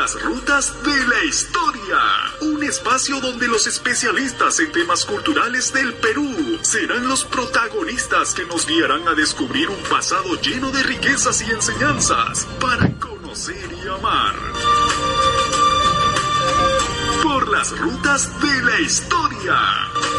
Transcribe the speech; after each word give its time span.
las 0.00 0.22
rutas 0.22 0.82
de 0.82 1.06
la 1.08 1.24
historia. 1.24 1.98
Un 2.40 2.62
espacio 2.62 3.20
donde 3.20 3.46
los 3.48 3.66
especialistas 3.66 4.58
en 4.60 4.72
temas 4.72 5.04
culturales 5.04 5.74
del 5.74 5.92
Perú 5.92 6.58
serán 6.62 7.06
los 7.06 7.26
protagonistas 7.26 8.32
que 8.32 8.46
nos 8.46 8.66
guiarán 8.66 9.06
a 9.08 9.14
descubrir 9.14 9.68
un 9.68 9.82
pasado 9.90 10.40
lleno 10.40 10.70
de 10.70 10.82
riquezas 10.84 11.42
y 11.42 11.50
enseñanzas 11.50 12.48
para 12.58 12.90
conocer 12.98 13.68
y 13.84 13.88
amar. 13.88 14.36
Por 17.22 17.48
las 17.48 17.78
rutas 17.78 18.40
de 18.40 18.62
la 18.62 18.80
historia. 18.80 20.09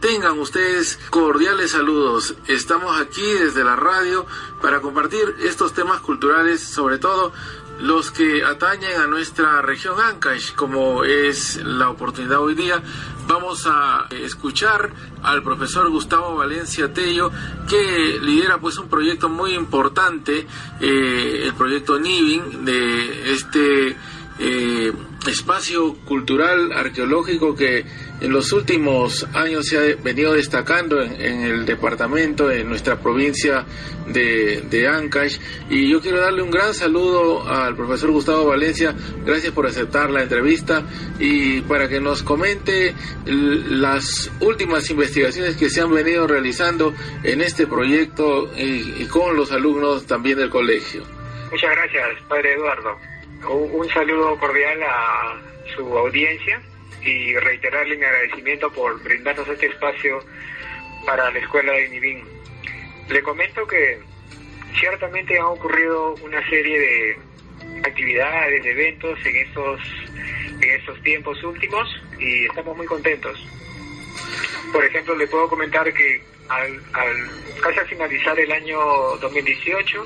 Tengan 0.00 0.38
ustedes 0.38 0.96
cordiales 1.10 1.72
saludos. 1.72 2.36
Estamos 2.46 3.00
aquí 3.00 3.32
desde 3.32 3.64
la 3.64 3.74
radio 3.74 4.26
para 4.62 4.80
compartir 4.80 5.34
estos 5.42 5.72
temas 5.72 6.00
culturales, 6.02 6.62
sobre 6.62 6.98
todo 6.98 7.32
los 7.80 8.12
que 8.12 8.44
atañen 8.44 9.00
a 9.00 9.08
nuestra 9.08 9.60
región 9.60 10.00
Ancash, 10.00 10.54
como 10.54 11.02
es 11.02 11.56
la 11.56 11.90
oportunidad 11.90 12.38
hoy 12.38 12.54
día. 12.54 12.80
Vamos 13.26 13.66
a 13.66 14.06
escuchar 14.10 14.92
al 15.24 15.42
profesor 15.42 15.90
Gustavo 15.90 16.36
Valencia 16.36 16.92
Tello, 16.92 17.32
que 17.68 18.20
lidera 18.22 18.58
pues 18.58 18.78
un 18.78 18.88
proyecto 18.88 19.28
muy 19.28 19.54
importante, 19.54 20.46
eh, 20.80 21.42
el 21.44 21.54
proyecto 21.54 21.98
NIVIN, 21.98 22.64
de 22.64 23.32
este 23.32 23.96
eh, 24.38 24.92
espacio 25.30 25.94
cultural 26.04 26.72
arqueológico 26.72 27.54
que 27.54 27.84
en 28.20 28.32
los 28.32 28.52
últimos 28.52 29.26
años 29.34 29.66
se 29.66 29.78
ha 29.78 29.96
venido 30.02 30.32
destacando 30.32 31.02
en, 31.02 31.42
el 31.42 31.66
departamento, 31.66 32.50
en 32.50 32.68
nuestra 32.68 32.96
provincia 33.00 33.64
de, 34.06 34.62
de, 34.70 34.88
Ancash. 34.88 35.38
Y 35.68 35.90
yo 35.90 36.00
quiero 36.00 36.20
darle 36.20 36.42
un 36.42 36.50
gran 36.50 36.74
saludo 36.74 37.46
al 37.48 37.76
profesor 37.76 38.10
Gustavo 38.12 38.46
Valencia. 38.46 38.94
Gracias 39.24 39.52
por 39.52 39.66
aceptar 39.66 40.10
la 40.10 40.22
entrevista 40.22 40.84
y 41.18 41.60
para 41.62 41.88
que 41.88 42.00
nos 42.00 42.22
comente 42.22 42.94
las 43.26 44.30
últimas 44.40 44.88
investigaciones 44.90 45.56
que 45.56 45.68
se 45.68 45.80
han 45.80 45.92
venido 45.92 46.26
realizando 46.26 46.94
en 47.22 47.40
este 47.40 47.66
proyecto 47.66 48.50
y, 48.56 49.02
y 49.02 49.06
con 49.06 49.36
los 49.36 49.52
alumnos 49.52 50.06
también 50.06 50.38
del 50.38 50.50
colegio. 50.50 51.02
Muchas 51.50 51.70
gracias, 51.70 52.22
padre 52.28 52.54
Eduardo. 52.54 53.13
Un 53.48 53.88
saludo 53.90 54.38
cordial 54.38 54.82
a 54.82 55.38
su 55.76 55.98
audiencia 55.98 56.62
y 57.02 57.36
reiterarle 57.36 57.96
mi 57.96 58.04
agradecimiento 58.04 58.72
por 58.72 59.02
brindarnos 59.02 59.46
este 59.48 59.66
espacio 59.66 60.18
para 61.04 61.30
la 61.30 61.38
escuela 61.38 61.72
de 61.72 61.88
Nivín. 61.90 62.24
Le 63.08 63.22
comento 63.22 63.66
que 63.66 63.98
ciertamente 64.80 65.38
han 65.38 65.44
ocurrido 65.44 66.14
una 66.22 66.48
serie 66.48 66.78
de 66.80 67.18
actividades, 67.86 68.62
de 68.62 68.70
eventos 68.70 69.18
en 69.26 69.36
estos, 69.36 69.80
en 70.62 70.70
estos 70.70 71.02
tiempos 71.02 71.42
últimos 71.44 71.86
y 72.18 72.46
estamos 72.46 72.74
muy 72.76 72.86
contentos. 72.86 73.38
Por 74.72 74.84
ejemplo, 74.84 75.14
le 75.16 75.26
puedo 75.26 75.48
comentar 75.48 75.92
que 75.92 76.22
al, 76.48 76.80
al 76.94 77.60
casi 77.60 77.78
al 77.78 77.86
finalizar 77.88 78.38
el 78.40 78.50
año 78.52 78.78
2018 79.20 80.04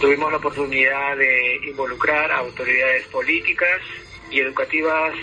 tuvimos 0.00 0.30
la 0.30 0.38
oportunidad 0.38 1.16
de 1.16 1.60
involucrar 1.68 2.30
a 2.32 2.38
autoridades 2.38 3.06
políticas 3.08 3.80
y 4.30 4.40
educativas 4.40 5.14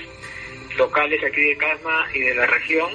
locales 0.78 1.24
aquí 1.24 1.42
de 1.42 1.58
Casma 1.58 2.08
y 2.14 2.20
de 2.20 2.36
la 2.36 2.46
región 2.46 2.92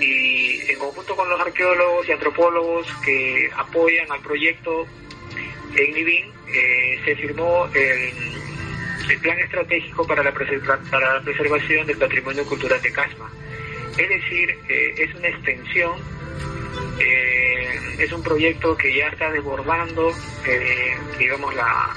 y 0.00 0.60
en 0.70 0.78
conjunto 0.78 1.14
con 1.14 1.28
los 1.28 1.40
arqueólogos 1.40 2.08
y 2.08 2.12
antropólogos 2.12 2.86
que 3.04 3.50
apoyan 3.56 4.10
al 4.10 4.20
proyecto 4.20 4.86
en 5.76 5.94
Nibin 5.94 6.32
eh, 6.48 7.00
se 7.04 7.16
firmó 7.16 7.66
el, 7.74 9.18
plan 9.20 9.38
estratégico 9.38 10.06
para 10.06 10.22
la, 10.22 10.32
para 10.32 11.14
la 11.14 11.20
preservación 11.22 11.86
del 11.86 11.98
patrimonio 11.98 12.44
cultural 12.46 12.80
de 12.80 12.92
Casma. 12.92 13.30
Es 13.96 14.08
decir, 14.08 14.58
eh, 14.68 14.94
es 14.96 15.14
una 15.14 15.28
extensión, 15.28 15.92
eh, 17.02 17.68
es 17.98 18.12
un 18.12 18.22
proyecto 18.22 18.76
que 18.76 18.94
ya 18.94 19.08
está 19.08 19.30
desbordando, 19.30 20.12
digamos, 21.18 21.54
la, 21.54 21.90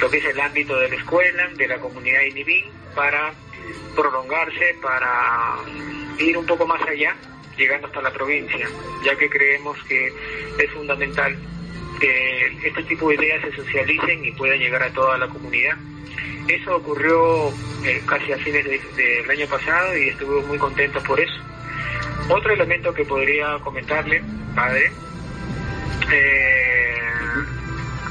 lo 0.00 0.10
que 0.10 0.18
es 0.18 0.24
el 0.24 0.40
ámbito 0.40 0.78
de 0.78 0.88
la 0.88 0.96
escuela, 0.96 1.48
de 1.56 1.68
la 1.68 1.78
comunidad 1.78 2.20
de 2.20 2.32
Nibin, 2.32 2.66
para 2.94 3.32
prolongarse 3.94 4.76
para 4.82 5.56
ir 6.18 6.36
un 6.36 6.46
poco 6.46 6.66
más 6.66 6.80
allá, 6.88 7.16
llegando 7.56 7.86
hasta 7.86 8.02
la 8.02 8.12
provincia, 8.12 8.68
ya 9.04 9.16
que 9.16 9.28
creemos 9.28 9.76
que 9.84 10.12
es 10.58 10.70
fundamental 10.72 11.36
que 12.00 12.58
este 12.64 12.82
tipo 12.84 13.08
de 13.10 13.16
ideas 13.16 13.42
se 13.42 13.56
socialicen 13.56 14.24
y 14.24 14.32
puedan 14.32 14.58
llegar 14.58 14.82
a 14.82 14.90
toda 14.92 15.18
la 15.18 15.28
comunidad. 15.28 15.76
Eso 16.48 16.76
ocurrió 16.76 17.48
eh, 17.84 18.02
casi 18.06 18.32
a 18.32 18.38
fines 18.38 18.64
del 18.64 19.30
año 19.30 19.46
pasado 19.46 19.96
y 19.96 20.08
estuve 20.08 20.42
muy 20.46 20.58
contento 20.58 21.00
por 21.02 21.20
eso. 21.20 21.40
Otro 22.28 22.52
elemento 22.52 22.94
que 22.94 23.04
podría 23.04 23.58
comentarle, 23.58 24.22
padre, 24.54 24.90
eh, 26.12 26.98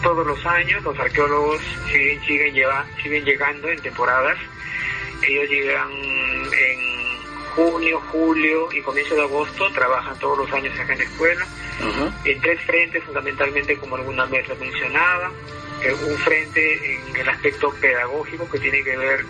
todos 0.02 0.26
los 0.26 0.46
años 0.46 0.84
los 0.84 0.98
arqueólogos 0.98 1.62
siguen, 1.92 2.22
siguen, 2.26 2.54
lleva, 2.54 2.86
siguen 3.02 3.26
llegando 3.26 3.70
en 3.70 3.82
temporadas. 3.82 4.38
Ellos 5.28 5.50
llegan 5.50 5.92
en 5.92 7.00
junio, 7.56 8.02
julio 8.12 8.70
y 8.72 8.82
comienzo 8.82 9.16
de 9.16 9.22
agosto, 9.22 9.70
trabajan 9.72 10.18
todos 10.20 10.38
los 10.38 10.52
años 10.54 10.78
acá 10.80 10.94
en 10.94 11.00
la 11.00 11.06
escuela, 11.06 11.46
en 12.24 12.42
tres 12.42 12.62
frentes 12.62 13.04
fundamentalmente 13.04 13.76
como 13.78 13.96
alguna 13.96 14.26
vez 14.26 14.48
lo 14.48 14.56
mencionaba, 14.56 15.32
eh, 15.84 15.94
un 15.94 16.18
frente 16.20 16.96
en 16.96 17.16
el 17.16 17.30
aspecto 17.30 17.74
pedagógico 17.82 18.50
que 18.50 18.60
tiene 18.60 18.84
que 18.84 18.96
ver 18.96 19.26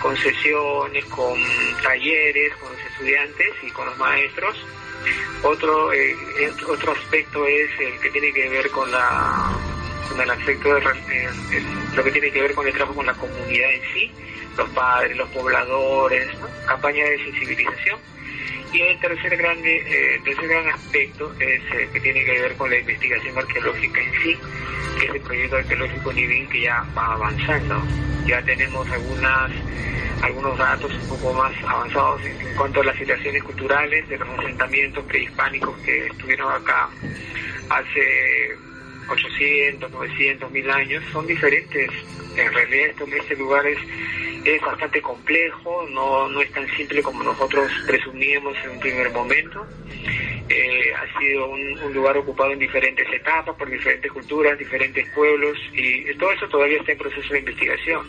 con 0.00 0.16
sesiones, 0.16 1.04
con 1.06 1.38
talleres, 1.82 2.54
con 2.56 2.72
los 2.72 2.80
estudiantes 2.80 3.48
y 3.62 3.70
con 3.70 3.86
los 3.86 3.98
maestros. 3.98 4.56
Otro, 5.42 5.92
eh, 5.92 6.16
otro 6.66 6.92
aspecto 6.92 7.46
es 7.46 7.70
el 7.80 8.00
que 8.00 8.10
tiene 8.10 8.32
que 8.32 8.48
ver 8.48 8.70
con 8.70 8.90
la 8.90 9.50
con 10.08 10.20
el 10.20 10.30
aspecto 10.30 10.74
de 10.74 10.80
lo 11.94 12.02
que 12.04 12.10
tiene 12.10 12.30
que 12.30 12.42
ver 12.42 12.54
con 12.54 12.66
el 12.66 12.72
trabajo 12.72 12.94
con 12.94 13.06
la 13.06 13.14
comunidad 13.14 13.70
en 13.72 13.82
sí 13.92 14.10
los 14.58 14.68
padres, 14.70 15.16
los 15.16 15.28
pobladores, 15.30 16.28
campaña 16.66 17.04
de 17.04 17.24
sensibilización. 17.24 17.98
Y 18.72 18.82
el 18.82 19.00
tercer 19.00 19.36
gran, 19.36 19.56
eh, 19.64 20.20
tercer 20.24 20.48
gran 20.48 20.68
aspecto 20.68 21.32
es 21.38 21.62
eh, 21.72 21.88
que 21.90 22.00
tiene 22.00 22.22
que 22.24 22.40
ver 22.42 22.54
con 22.56 22.68
la 22.68 22.78
investigación 22.78 23.38
arqueológica 23.38 24.02
en 24.02 24.12
sí, 24.22 24.36
que 24.98 25.06
es 25.06 25.14
el 25.14 25.20
proyecto 25.22 25.56
arqueológico 25.56 26.12
NIVIN 26.12 26.48
que 26.48 26.60
ya 26.62 26.84
va 26.96 27.14
avanzando. 27.14 27.82
Ya 28.26 28.42
tenemos 28.42 28.86
algunas 28.90 29.50
algunos 30.22 30.58
datos 30.58 30.92
un 30.92 31.08
poco 31.08 31.32
más 31.32 31.52
avanzados 31.64 32.20
en 32.24 32.56
cuanto 32.56 32.80
a 32.80 32.84
las 32.84 32.96
situaciones 32.96 33.42
culturales 33.42 34.08
de 34.08 34.18
los 34.18 34.28
asentamientos 34.38 35.04
prehispánicos 35.04 35.76
que 35.78 36.06
estuvieron 36.06 36.52
acá 36.52 36.88
hace 37.70 38.56
800, 39.08 39.90
900, 39.90 40.50
1000 40.50 40.70
años. 40.70 41.04
Son 41.12 41.26
diferentes. 41.26 41.90
En 42.36 42.52
realidad 42.52 42.86
estos, 42.88 43.12
este 43.12 43.36
lugar 43.36 43.66
es 43.66 43.78
es 44.44 44.62
bastante 44.62 45.02
complejo, 45.02 45.86
no, 45.90 46.28
no 46.28 46.40
es 46.40 46.50
tan 46.52 46.66
simple 46.76 47.02
como 47.02 47.22
nosotros 47.22 47.70
presumíamos 47.86 48.56
en 48.64 48.70
un 48.70 48.80
primer 48.80 49.10
momento. 49.10 49.66
Eh, 50.48 50.92
ha 50.94 51.18
sido 51.18 51.50
un, 51.50 51.92
lugar 51.92 52.16
ocupado 52.16 52.52
en 52.52 52.58
diferentes 52.58 53.06
etapas, 53.12 53.54
por 53.56 53.68
diferentes 53.68 54.10
culturas, 54.10 54.58
diferentes 54.58 55.06
pueblos, 55.14 55.58
y 55.72 56.14
todo 56.14 56.32
eso 56.32 56.48
todavía 56.48 56.78
está 56.78 56.92
en 56.92 56.98
proceso 56.98 57.32
de 57.32 57.40
investigación. 57.40 58.06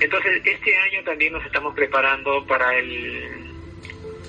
Entonces, 0.00 0.42
este 0.44 0.76
año 0.76 1.02
también 1.04 1.32
nos 1.32 1.44
estamos 1.44 1.74
preparando 1.74 2.46
para 2.46 2.76
el 2.76 3.44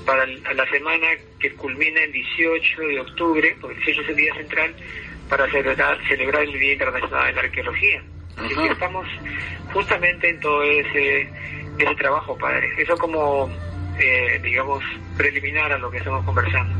para 0.05 0.25
la 0.27 0.69
semana 0.69 1.07
que 1.39 1.51
culmina 1.55 1.99
el 2.03 2.11
18 2.11 2.81
de 2.81 2.99
octubre, 2.99 3.57
porque 3.59 3.77
el 3.77 3.85
18 3.85 4.01
es 4.01 4.09
el 4.09 4.15
día 4.15 4.35
central, 4.35 4.75
para 5.27 5.49
celebrar, 5.49 5.97
celebrar 6.07 6.43
el 6.43 6.59
Día 6.59 6.73
Internacional 6.73 7.25
de 7.27 7.33
la 7.33 7.41
Arqueología. 7.41 8.03
Así 8.37 8.55
que 8.55 8.67
estamos 8.67 9.07
justamente 9.73 10.29
en 10.29 10.39
todo 10.39 10.61
ese, 10.61 11.29
ese 11.79 11.95
trabajo, 11.95 12.37
padre. 12.37 12.69
Eso 12.77 12.95
como 12.97 13.49
eh, 13.99 14.39
digamos, 14.43 14.83
preliminar 15.17 15.71
a 15.71 15.77
lo 15.77 15.89
que 15.89 15.97
estamos 15.97 16.25
conversando. 16.25 16.75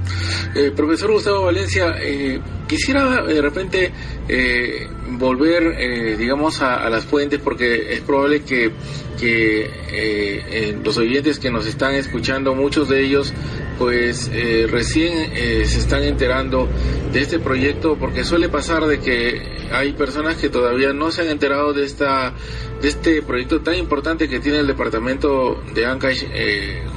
Eh, 0.55 0.71
profesor 0.75 1.11
Gustavo 1.11 1.43
Valencia, 1.43 1.95
eh, 1.99 2.39
quisiera 2.67 3.23
de 3.23 3.41
repente 3.41 3.91
eh, 4.27 4.87
volver, 5.11 6.17
digamos, 6.17 6.61
a, 6.61 6.89
las 6.89 7.05
fuentes 7.05 7.39
porque 7.41 7.93
es 7.93 8.01
probable 8.01 8.43
que, 8.43 8.71
que 9.19 10.75
los 10.83 10.97
oyentes 10.97 11.39
que 11.39 11.51
nos 11.51 11.65
están 11.65 11.95
escuchando, 11.95 12.55
muchos 12.55 12.89
de 12.89 13.03
ellos, 13.03 13.33
pues 13.77 14.29
recién 14.69 15.35
se 15.35 15.77
están 15.79 16.03
enterando 16.03 16.67
de 17.11 17.21
este 17.21 17.39
proyecto 17.39 17.97
porque 17.97 18.23
suele 18.23 18.49
pasar 18.49 18.85
de 18.85 18.99
que 18.99 19.41
hay 19.71 19.93
personas 19.93 20.37
que 20.37 20.49
todavía 20.49 20.93
no 20.93 21.11
se 21.11 21.21
han 21.21 21.29
enterado 21.29 21.73
de 21.73 21.85
esta 21.85 22.33
de 22.81 22.87
este 22.87 23.21
proyecto 23.21 23.61
tan 23.61 23.75
importante 23.75 24.27
que 24.27 24.39
tiene 24.39 24.59
el 24.59 24.67
departamento 24.67 25.61
de 25.73 25.85
Ancash 25.85 26.23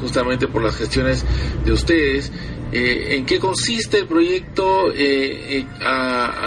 justamente 0.01 0.49
por 0.49 0.63
las 0.63 0.77
gestiones 0.77 1.25
de 1.65 1.73
ustedes. 1.73 2.33
Eh, 2.71 3.17
¿En 3.17 3.25
qué 3.25 3.39
consiste 3.39 3.99
el 3.99 4.07
proyecto? 4.07 4.93
Eh, 4.93 5.61
eh, 5.61 5.67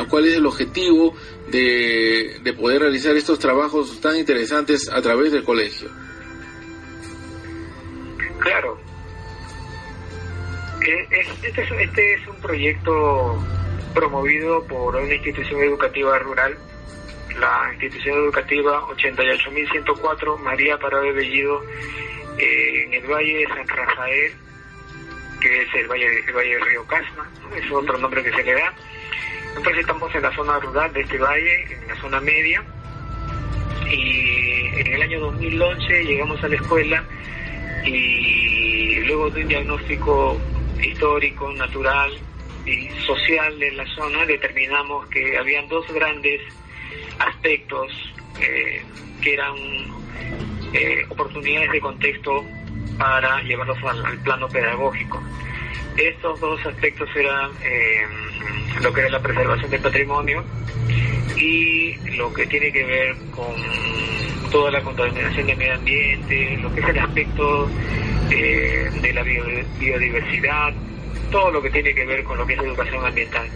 ¿Cuál 0.09 0.25
es 0.27 0.35
el 0.35 0.45
objetivo 0.45 1.15
de, 1.49 2.39
de 2.43 2.53
poder 2.53 2.81
realizar 2.81 3.15
estos 3.15 3.39
trabajos 3.39 3.99
tan 3.99 4.17
interesantes 4.17 4.87
a 4.89 5.01
través 5.01 5.31
del 5.31 5.43
colegio? 5.43 5.89
Claro. 8.39 8.90
Este 10.81 11.61
es, 11.61 11.71
este 11.71 12.13
es 12.15 12.27
un 12.27 12.35
proyecto 12.41 13.45
promovido 13.93 14.65
por 14.65 14.95
una 14.95 15.13
institución 15.13 15.61
educativa 15.61 16.17
rural, 16.17 16.57
la 17.39 17.69
institución 17.73 18.17
educativa 18.17 18.81
88.104 18.87 20.39
María 20.39 20.79
Parado 20.79 21.13
Bellido 21.13 21.61
en 22.39 22.93
el 22.93 23.03
Valle 23.05 23.37
de 23.37 23.47
San 23.47 23.67
Rafael, 23.67 24.31
que 25.39 25.61
es 25.61 25.75
el 25.75 25.87
Valle, 25.87 26.23
el 26.27 26.33
valle 26.33 26.55
del 26.55 26.65
Río 26.65 26.87
Casma, 26.87 27.29
es 27.55 27.71
otro 27.71 27.99
nombre 27.99 28.23
que 28.23 28.31
se 28.31 28.43
le 28.43 28.53
da. 28.53 28.73
Entonces 29.55 29.81
estamos 29.81 30.15
en 30.15 30.23
la 30.23 30.35
zona 30.35 30.59
rural 30.59 30.91
de 30.93 31.01
este 31.01 31.19
valle, 31.19 31.73
en 31.73 31.87
la 31.89 31.95
zona 32.01 32.19
media, 32.21 32.63
y 33.87 34.65
en 34.79 34.87
el 34.87 35.01
año 35.03 35.19
2011 35.19 36.05
llegamos 36.05 36.43
a 36.43 36.47
la 36.47 36.55
escuela 36.55 37.03
y 37.85 38.95
luego 39.01 39.29
de 39.29 39.41
un 39.41 39.47
diagnóstico 39.47 40.41
histórico, 40.83 41.51
natural 41.53 42.11
y 42.65 42.89
social 43.05 43.57
de 43.59 43.71
la 43.71 43.85
zona, 43.95 44.25
determinamos 44.25 45.07
que 45.07 45.37
habían 45.37 45.67
dos 45.67 45.85
grandes 45.93 46.41
aspectos 47.19 47.91
eh, 48.39 48.83
que 49.21 49.33
eran 49.33 49.55
eh, 50.73 51.05
oportunidades 51.09 51.71
de 51.71 51.79
contexto 51.79 52.45
para 52.97 53.41
llevarlos 53.43 53.77
al, 53.83 54.19
plano 54.19 54.47
pedagógico. 54.47 55.21
Estos 55.97 56.39
dos 56.39 56.65
aspectos 56.65 57.09
eran 57.15 57.51
eh, 57.63 58.05
lo 58.81 58.93
que 58.93 59.01
era 59.01 59.09
la 59.09 59.21
preservación 59.21 59.69
del 59.69 59.81
patrimonio 59.81 60.43
y 61.35 61.95
lo 62.15 62.33
que 62.33 62.45
tiene 62.45 62.71
que 62.71 62.85
ver 62.85 63.15
con 63.31 63.55
toda 64.51 64.71
la 64.71 64.81
contaminación 64.81 65.47
del 65.47 65.57
medio 65.57 65.73
ambiente, 65.73 66.57
lo 66.61 66.73
que 66.73 66.81
es 66.81 66.89
el 66.89 66.99
aspecto 66.99 67.69
eh, 68.31 68.89
de 69.01 69.13
la 69.13 69.23
biodiversidad, 69.23 70.73
todo 71.31 71.51
lo 71.51 71.61
que 71.61 71.69
tiene 71.69 71.93
que 71.93 72.05
ver 72.05 72.23
con 72.23 72.37
lo 72.37 72.47
que 72.47 72.53
es 72.53 72.59
educación 72.59 73.05
ambiental. 73.05 73.47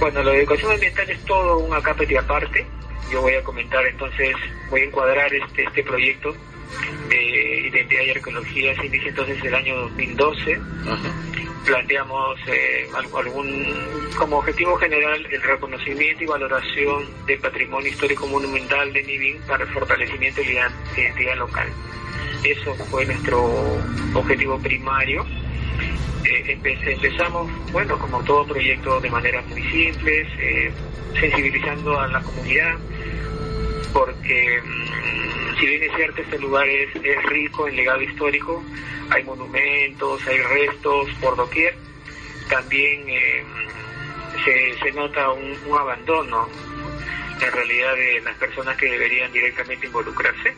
Bueno, 0.00 0.22
la 0.22 0.34
educación 0.34 0.72
ambiental 0.72 1.08
es 1.10 1.24
todo 1.24 1.58
un 1.58 1.72
acápite 1.74 2.18
aparte, 2.18 2.66
yo 3.12 3.20
voy 3.20 3.34
a 3.34 3.42
comentar 3.42 3.84
entonces, 3.86 4.34
voy 4.70 4.80
a 4.80 4.84
encuadrar 4.84 5.32
este, 5.34 5.64
este 5.64 5.82
proyecto 5.82 6.34
de 7.08 7.68
identidad 7.68 8.02
y 8.02 8.10
arqueología, 8.10 8.74
se 8.76 8.86
inicia 8.86 9.10
entonces 9.10 9.44
el 9.44 9.54
año 9.54 9.76
2012. 9.76 10.60
Planteamos 11.66 12.40
eh, 12.48 12.88
algún, 12.94 14.08
como 14.16 14.38
objetivo 14.38 14.76
general 14.76 15.24
el 15.30 15.42
reconocimiento 15.42 16.24
y 16.24 16.26
valoración 16.26 17.06
del 17.26 17.38
patrimonio 17.38 17.88
histórico 17.88 18.26
monumental 18.26 18.92
de 18.92 19.02
Nibin 19.04 19.40
para 19.42 19.62
el 19.62 19.70
fortalecimiento 19.70 20.40
de 20.40 20.54
la 20.54 20.72
identidad 20.96 21.36
local. 21.36 21.68
Eso 22.44 22.74
fue 22.90 23.06
nuestro 23.06 23.78
objetivo 24.14 24.58
primario. 24.58 25.24
Eh, 26.24 26.58
empezamos, 26.84 27.50
bueno, 27.72 27.98
como 27.98 28.22
todo 28.24 28.46
proyecto, 28.46 29.00
de 29.00 29.10
manera 29.10 29.42
muy 29.42 29.62
simples, 29.70 30.28
eh, 30.38 30.72
sensibilizando 31.20 31.98
a 31.98 32.06
la 32.08 32.22
comunidad, 32.22 32.78
porque 33.92 34.60
mm, 34.62 35.58
si 35.58 35.66
bien 35.66 35.82
es 35.82 35.96
cierto 35.96 36.22
este 36.22 36.38
lugar 36.38 36.68
es, 36.68 36.90
rico 37.24 37.68
en 37.68 37.76
legado 37.76 38.02
histórico, 38.02 38.62
hay 39.10 39.24
monumentos, 39.24 40.26
hay 40.26 40.38
restos 40.38 41.08
por 41.20 41.36
doquier, 41.36 41.74
también 42.48 43.04
eh, 43.08 43.44
se, 44.82 44.92
nota 44.92 45.30
un, 45.30 45.56
abandono 45.78 46.48
en 47.40 47.52
realidad 47.52 47.94
de 47.94 48.20
las 48.20 48.36
personas 48.36 48.76
que 48.76 48.90
deberían 48.90 49.32
directamente 49.32 49.86
involucrarse. 49.86 50.54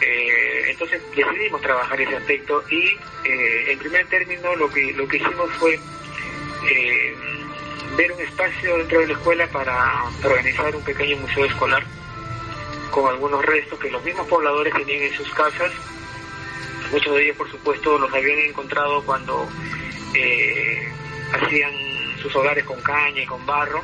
Eh, 0.00 0.70
entonces 0.70 1.02
decidimos 1.14 1.60
trabajar 1.60 2.00
ese 2.00 2.16
aspecto 2.16 2.64
y 2.70 2.96
eh, 3.24 3.72
en 3.72 3.78
primer 3.78 4.06
término 4.06 4.56
lo 4.56 4.70
que 4.70 4.92
lo 4.94 5.06
que 5.06 5.18
hicimos 5.18 5.50
fue 5.58 5.78
ver 7.96 8.12
un 8.12 8.20
espacio 8.20 8.78
dentro 8.78 9.00
de 9.00 9.08
la 9.08 9.12
escuela 9.12 9.46
para 9.48 10.04
organizar 10.24 10.74
un 10.74 10.82
pequeño 10.84 11.16
museo 11.18 11.44
escolar 11.44 11.84
con 12.90 13.08
algunos 13.08 13.44
restos 13.44 13.78
que 13.78 13.90
los 13.90 14.02
mismos 14.04 14.26
pobladores 14.26 14.74
tenían 14.74 15.02
en 15.02 15.12
sus 15.14 15.32
casas. 15.32 15.72
Muchos 16.90 17.14
de 17.14 17.24
ellos, 17.24 17.36
por 17.36 17.50
supuesto, 17.50 17.98
los 17.98 18.12
habían 18.12 18.38
encontrado 18.38 19.02
cuando 19.04 19.48
eh, 20.14 20.88
hacían 21.32 21.72
sus 22.20 22.34
hogares 22.34 22.64
con 22.64 22.80
caña 22.82 23.22
y 23.22 23.26
con 23.26 23.44
barro. 23.46 23.82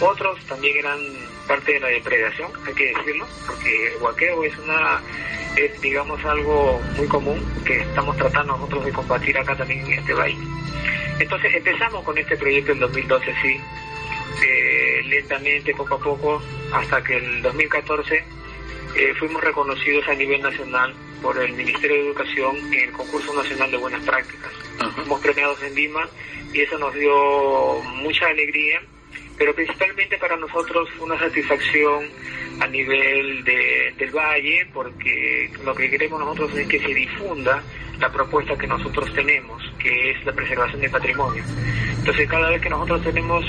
Otros 0.00 0.38
también 0.46 0.76
eran 0.78 0.98
parte 1.46 1.74
de 1.74 1.80
la 1.80 1.88
depredación, 1.88 2.50
hay 2.66 2.74
que 2.74 2.94
decirlo, 2.94 3.26
porque 3.46 3.88
el 3.88 4.02
huaqueo 4.02 4.44
es 4.44 4.56
una, 4.58 5.00
es 5.56 5.80
digamos 5.80 6.24
algo 6.24 6.80
muy 6.96 7.06
común 7.06 7.44
que 7.64 7.80
estamos 7.80 8.16
tratando 8.16 8.56
nosotros 8.56 8.84
de 8.84 8.92
combatir 8.92 9.38
acá 9.38 9.56
también 9.56 9.86
en 9.86 9.98
este 9.98 10.14
país. 10.14 10.38
Entonces 11.18 11.54
empezamos 11.54 12.04
con 12.04 12.18
este 12.18 12.36
proyecto 12.36 12.72
en 12.72 12.80
2012, 12.80 13.34
sí, 13.42 13.60
eh, 14.44 15.02
lentamente, 15.06 15.74
poco 15.74 15.94
a 15.94 15.98
poco, 15.98 16.42
hasta 16.72 17.02
que 17.02 17.16
el 17.16 17.42
2014 17.42 18.24
eh, 18.96 19.14
fuimos 19.18 19.42
reconocidos 19.42 20.06
a 20.08 20.14
nivel 20.14 20.42
nacional 20.42 20.94
por 21.22 21.38
el 21.38 21.52
Ministerio 21.52 21.96
de 21.96 22.08
Educación 22.08 22.56
en 22.72 22.88
el 22.88 22.92
concurso 22.92 23.34
nacional 23.34 23.70
de 23.70 23.76
buenas 23.76 24.04
prácticas. 24.04 24.52
Fuimos 24.94 25.20
premiados 25.20 25.62
en 25.62 25.74
Lima 25.74 26.08
y 26.52 26.60
eso 26.60 26.78
nos 26.78 26.94
dio 26.94 27.80
mucha 27.96 28.26
alegría, 28.28 28.82
pero 29.38 29.54
principalmente 29.54 30.16
para 30.18 30.36
nosotros 30.36 30.88
fue 30.96 31.06
una 31.06 31.18
satisfacción 31.18 32.04
a 32.60 32.66
nivel 32.66 33.44
de, 33.44 33.94
del 33.98 34.10
valle, 34.10 34.66
porque 34.72 35.50
lo 35.64 35.74
que 35.74 35.90
queremos 35.90 36.20
nosotros 36.20 36.56
es 36.56 36.66
que 36.66 36.80
se 36.80 36.94
difunda 36.94 37.62
la 37.98 38.10
propuesta 38.10 38.56
que 38.56 38.66
nosotros 38.66 39.12
tenemos, 39.14 39.62
que 39.78 40.10
es 40.10 40.24
la 40.24 40.32
preservación 40.32 40.80
del 40.80 40.90
patrimonio. 40.90 41.42
Entonces, 41.98 42.28
cada 42.28 42.50
vez 42.50 42.60
que 42.60 42.70
nosotros 42.70 43.02
tenemos 43.02 43.44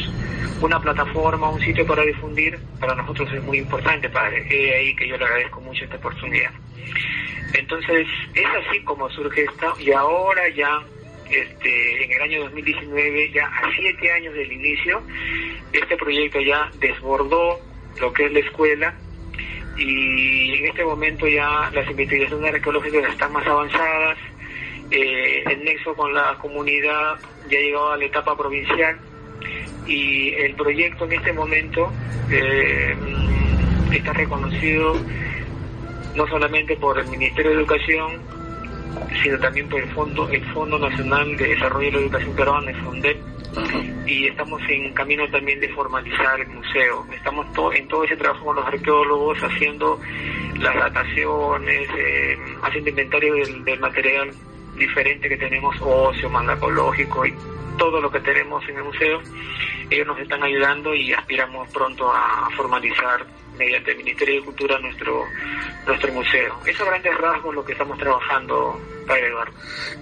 una 0.62 0.80
plataforma, 0.82 1.50
un 1.50 1.62
sitio 1.62 1.86
para 1.86 2.04
difundir, 2.04 2.58
para 2.80 2.96
nosotros 2.96 3.32
es 3.34 3.44
muy 3.44 3.60
importante, 3.60 4.10
padre. 4.10 4.46
Es 4.50 4.76
ahí 4.76 4.96
que 4.96 5.08
yo 5.08 5.18
le 5.18 5.26
agradezco 5.26 5.62
mucho 5.62 5.84
esta 5.84 5.98
oportunidad. 5.98 6.52
Entonces, 7.54 8.08
es 8.34 8.46
así 8.46 8.82
como 8.84 9.10
surge 9.12 9.44
esto, 9.44 9.74
y 9.80 9.92
ahora 9.92 10.50
ya, 10.50 10.82
este, 11.30 12.06
en 12.06 12.12
el 12.12 12.22
año 12.22 12.44
2019, 12.46 13.32
ya 13.32 13.46
a 13.46 13.72
siete 13.76 14.12
años 14.12 14.34
del 14.34 14.52
inicio, 14.52 15.02
este 15.74 15.98
proyecto 15.98 16.40
ya 16.42 16.70
desbordó 16.80 17.60
lo 18.00 18.14
que 18.14 18.26
es 18.26 18.32
la 18.32 18.40
escuela, 18.40 18.96
y 19.78 20.56
en 20.56 20.66
este 20.66 20.84
momento 20.84 21.28
ya 21.28 21.70
las 21.74 21.90
investigaciones 21.90 22.54
arqueológicas 22.54 23.12
están 23.12 23.32
más 23.32 23.46
avanzadas, 23.46 24.18
eh, 24.90 25.44
el 25.46 25.64
nexo 25.64 25.94
con 25.96 26.14
la 26.14 26.36
comunidad 26.42 27.16
ya 27.50 27.58
ha 27.58 27.62
llegado 27.62 27.92
a 27.92 27.98
la 27.98 28.06
etapa 28.06 28.38
provincial 28.38 28.98
y 29.86 30.34
el 30.34 30.56
proyecto 30.56 31.06
en 31.06 31.14
este 31.14 31.34
momento 31.34 31.92
eh, 32.32 32.96
está 33.92 34.14
reconocido 34.14 34.96
no 36.16 36.28
solamente 36.28 36.76
por 36.78 36.98
el 37.00 37.08
Ministerio 37.08 37.52
de 37.52 37.58
Educación, 37.58 38.22
sino 39.22 39.38
también 39.40 39.70
por 39.70 39.82
el 39.82 39.90
Fondo, 39.90 40.30
el 40.30 40.44
Fondo 40.54 40.80
Nacional 40.80 41.38
de 41.38 41.48
Desarrollo 41.50 41.86
de 41.86 41.92
la 41.92 42.00
Educación 42.00 42.36
Peruana, 42.36 42.72
el 42.72 42.78
FONDEP, 42.78 43.18
y 44.06 44.28
estamos 44.28 44.62
en 44.70 44.94
camino 44.94 45.30
también 45.30 45.60
de 45.60 45.70
formalizar 45.70 46.40
el 46.40 46.48
museo. 46.48 47.06
Estamos 47.14 47.46
en 47.76 47.88
todo 47.88 48.04
ese 48.04 48.16
trabajo 48.16 48.46
con 48.46 48.56
los 48.56 48.66
arqueólogos 48.66 49.38
haciendo 49.40 50.00
las 50.60 50.76
dataciones, 50.76 51.90
eh, 51.98 52.38
haciendo 52.64 52.90
inventario 52.90 53.36
del, 53.36 53.80
material 53.80 54.32
diferente 54.78 55.28
que 55.28 55.38
tenemos, 55.38 55.76
ocio, 55.82 56.30
mangacológico 56.30 57.26
y 57.26 57.34
todo 57.78 58.00
lo 58.00 58.10
que 58.12 58.20
tenemos 58.22 58.68
en 58.70 58.78
el 58.78 58.84
museo. 58.84 59.22
Ellos 59.90 60.08
nos 60.08 60.20
están 60.20 60.44
ayudando 60.44 60.94
y 60.94 61.14
aspiramos 61.14 61.70
pronto 61.72 62.12
a 62.12 62.50
formalizar 62.56 63.26
mediante 63.58 63.92
el 63.92 63.98
Ministerio 63.98 64.36
de 64.36 64.46
Cultura 64.46 64.80
nuestro 64.80 65.24
nuestro 65.86 66.14
museo. 66.14 66.60
Eso 66.66 66.84
a 66.84 66.88
grandes 66.88 67.18
rasgos 67.18 67.56
lo 67.56 67.66
que 67.66 67.74
estamos 67.74 67.98
trabajando, 67.98 68.80
Padre 69.06 69.28
Eduardo. 69.28 69.54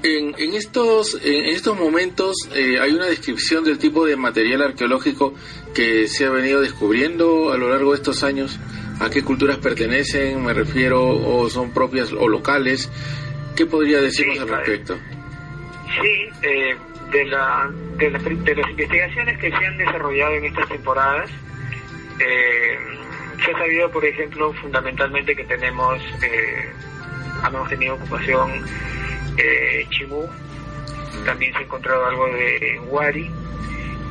En, 0.04 0.36
en 0.38 0.54
estos 0.54 1.20
en 1.24 1.46
estos 1.46 1.78
momentos 1.78 2.36
eh, 2.54 2.80
hay 2.80 2.92
una 2.94 3.06
descripción 3.06 3.64
del 3.64 3.78
tipo 3.78 4.06
de 4.06 4.16
material 4.16 4.62
arqueológico 4.62 5.34
que 5.74 6.08
se 6.08 6.26
ha 6.26 6.30
venido 6.30 6.62
descubriendo 6.62 7.52
a 7.52 7.58
lo 7.58 7.70
largo 7.70 7.92
de 7.92 7.98
estos 7.98 8.24
años. 8.24 8.60
¿A 9.00 9.10
qué 9.10 9.24
culturas 9.24 9.58
pertenecen? 9.58 10.44
Me 10.44 10.54
refiero, 10.54 11.06
o 11.06 11.50
son 11.50 11.72
propias 11.74 12.14
o 12.14 12.30
locales. 12.30 12.90
¿Qué 13.56 13.66
podría 13.66 14.02
decirnos 14.02 14.40
al 14.40 14.48
respecto? 14.48 14.98
Sí, 16.02 16.30
eh, 16.42 16.76
de, 17.12 17.26
la, 17.26 17.70
de, 17.98 18.10
las 18.10 18.26
investigaciones 18.70 19.38
que 19.40 19.50
se 19.50 19.66
han 19.66 19.78
desarrollado 19.78 20.36
en 20.36 20.46
estas 20.46 20.68
temporadas, 20.68 21.30
eh, 22.20 22.78
se 23.44 23.52
ha 23.52 23.58
sabido, 23.58 23.92
por 23.92 24.06
ejemplo, 24.06 24.54
fundamentalmente 24.54 25.36
que 25.36 25.44
tenemos, 25.44 26.02
eh, 26.24 26.72
hemos 27.48 27.70
tenido 27.70 27.96
ocupación 27.96 28.66
eh, 29.38 29.86
Chimú, 29.90 30.30
también 31.26 31.54
se 31.54 31.60
ha 31.60 31.62
encontrado 31.62 32.06
algo 32.06 32.28
de 32.28 32.80
Wari, 32.88 33.32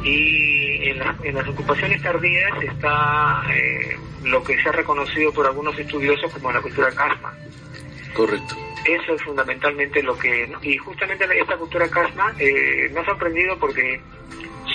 y 0.02 0.88
en, 0.88 1.02
en 1.23 1.35
las 1.35 1.49
ocupaciones 1.49 2.02
tardías 2.02 2.62
está 2.62 3.43
eh, 3.50 3.97
lo 4.23 4.43
que 4.45 4.61
se 4.62 4.69
ha 4.69 4.73
reconocido 4.73 5.33
por 5.33 5.47
algunos 5.47 5.78
estudiosos 5.78 6.33
como 6.33 6.52
la 6.52 6.61
cultura 6.61 6.90
casma. 6.90 7.33
Correcto. 8.14 8.54
Eso 8.85 9.14
es 9.14 9.23
fundamentalmente 9.23 10.02
lo 10.02 10.16
que... 10.19 10.47
Y 10.62 10.76
justamente 10.76 11.26
esta 11.40 11.57
cultura 11.57 11.88
casma 11.88 12.35
eh, 12.38 12.90
me 12.93 13.00
ha 13.00 13.04
sorprendido 13.04 13.59
porque 13.59 14.00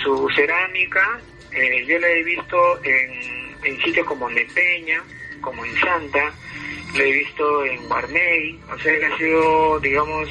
su 0.04 0.28
cerámica 0.36 1.20
eh, 1.52 1.86
yo 1.86 2.00
la 2.00 2.10
he 2.10 2.24
visto 2.24 2.84
en, 2.84 3.49
en 3.64 3.82
sitios 3.82 4.06
como 4.06 4.30
Nepeña, 4.30 5.04
como 5.42 5.66
en 5.66 5.76
Santa, 5.78 6.34
la 6.96 7.04
he 7.04 7.12
visto 7.12 7.66
en 7.66 7.88
Guarney, 7.88 8.60
o 8.74 8.80
sea, 8.80 8.94
ha 8.94 9.18
sido, 9.18 9.80
digamos, 9.80 10.30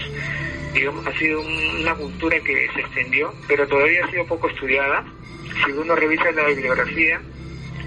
digamos, 0.74 1.06
ha 1.06 1.18
sido 1.18 1.40
una 1.40 1.94
cultura 1.94 2.38
que 2.40 2.68
se 2.74 2.80
extendió, 2.80 3.32
pero 3.46 3.66
todavía 3.66 4.04
ha 4.04 4.10
sido 4.10 4.26
poco 4.26 4.48
estudiada. 4.48 5.04
Si 5.64 5.72
uno 5.72 5.94
revisa 5.94 6.30
la 6.32 6.44
bibliografía, 6.44 7.20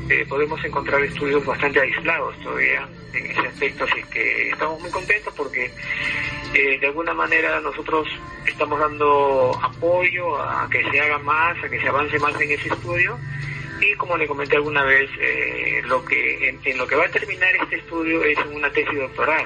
eh, 0.10 0.25
podemos 0.27 0.63
encontrar 0.63 1.01
estudios 1.03 1.45
bastante 1.45 1.79
aislados 1.79 2.38
todavía 2.41 2.88
en 3.13 3.25
ese 3.27 3.39
aspecto, 3.39 3.83
así 3.83 4.01
que 4.12 4.50
estamos 4.50 4.79
muy 4.81 4.89
contentos 4.89 5.33
porque 5.36 5.71
eh, 6.53 6.79
de 6.79 6.88
alguna 6.88 7.13
manera 7.13 7.60
nosotros 7.62 8.07
estamos 8.45 8.79
dando 8.79 9.57
apoyo 9.62 10.41
a 10.41 10.67
que 10.69 10.83
se 10.89 11.00
haga 11.00 11.17
más, 11.19 11.57
a 11.63 11.69
que 11.69 11.79
se 11.79 11.88
avance 11.88 12.17
más 12.19 12.39
en 12.41 12.51
ese 12.51 12.69
estudio 12.69 13.17
y 13.81 13.95
como 13.95 14.17
le 14.17 14.27
comenté 14.27 14.55
alguna 14.55 14.83
vez, 14.83 15.09
eh, 15.19 15.81
lo 15.85 16.03
que 16.05 16.50
en, 16.50 16.77
lo 16.77 16.88
que 16.88 16.95
va 16.95 17.05
a 17.05 17.09
terminar 17.09 17.50
este 17.55 17.77
estudio 17.77 18.23
es 18.23 18.38
una 18.53 18.71
tesis 18.71 18.97
doctoral 18.97 19.45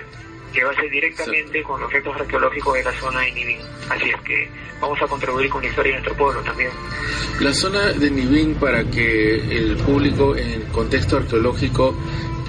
que 0.53 0.63
va 0.63 0.71
a 0.71 0.75
ser 0.75 0.89
directamente 0.89 1.61
con 1.63 1.81
los 1.81 1.91
restos 1.91 2.15
arqueológicos 2.15 2.73
de 2.75 2.83
la 2.83 2.93
zona 2.93 3.21
de 3.21 3.31
Nibín. 3.33 3.59
Así 3.89 4.09
es 4.09 4.21
que 4.21 4.49
vamos 4.79 5.01
a 5.01 5.07
contribuir 5.07 5.49
con 5.49 5.61
la 5.61 5.67
historia 5.67 5.95
de 5.95 5.99
nuestro 5.99 6.17
pueblo 6.17 6.41
también. 6.43 6.69
La 7.41 7.53
zona 7.53 7.91
de 7.91 8.09
Nibín, 8.09 8.55
para 8.55 8.89
que 8.89 9.35
el 9.35 9.75
público 9.77 10.35
en 10.35 10.49
el 10.49 10.63
contexto 10.67 11.17
arqueológico, 11.17 11.95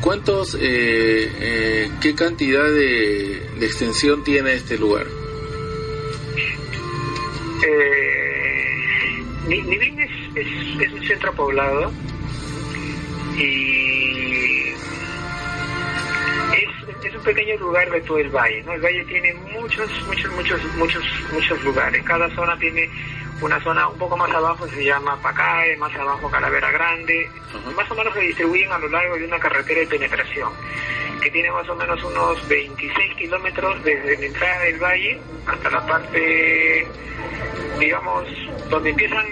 ¿cuántos, 0.00 0.54
eh, 0.54 0.58
eh, 0.60 1.90
qué 2.00 2.14
cantidad 2.14 2.64
de, 2.64 3.42
de, 3.58 3.66
extensión 3.66 4.22
tiene 4.22 4.54
este 4.54 4.78
lugar? 4.78 5.06
Eh, 7.66 8.26
Nibín 9.48 10.00
es, 10.00 10.25
es, 10.36 10.80
es 10.80 10.92
un 10.92 11.02
centro 11.02 11.32
poblado 11.32 11.90
y 13.36 14.74
es 17.04 17.14
un 17.14 17.22
pequeño 17.22 17.56
lugar 17.58 17.90
de 17.90 18.00
todo 18.02 18.18
el 18.18 18.30
valle, 18.30 18.62
¿no? 18.64 18.72
El 18.72 18.80
valle 18.80 19.04
tiene 19.04 19.34
muchos, 19.52 19.90
muchos, 20.06 20.32
muchos, 20.32 20.60
muchos, 20.76 21.04
muchos 21.32 21.64
lugares. 21.64 22.02
Cada 22.04 22.28
zona 22.34 22.56
tiene 22.58 22.88
una 23.40 23.60
zona 23.62 23.88
un 23.88 23.98
poco 23.98 24.16
más 24.16 24.30
abajo 24.30 24.66
se 24.68 24.84
llama 24.84 25.20
Pacae, 25.20 25.76
más 25.76 25.94
abajo 25.94 26.30
Calavera 26.30 26.70
Grande, 26.70 27.28
más 27.74 27.90
o 27.90 27.94
menos 27.94 28.14
se 28.14 28.20
distribuyen 28.20 28.72
a 28.72 28.78
lo 28.78 28.88
largo 28.88 29.16
de 29.16 29.26
una 29.26 29.38
carretera 29.38 29.80
de 29.80 29.86
penetración 29.86 30.50
que 31.20 31.30
tiene 31.30 31.50
más 31.50 31.68
o 31.68 31.74
menos 31.74 32.02
unos 32.04 32.48
26 32.48 33.14
kilómetros 33.16 33.82
desde 33.84 34.18
la 34.18 34.26
entrada 34.26 34.60
del 34.60 34.78
valle 34.78 35.20
hasta 35.46 35.70
la 35.70 35.86
parte, 35.86 36.86
digamos, 37.78 38.24
donde 38.70 38.90
empiezan 38.90 39.26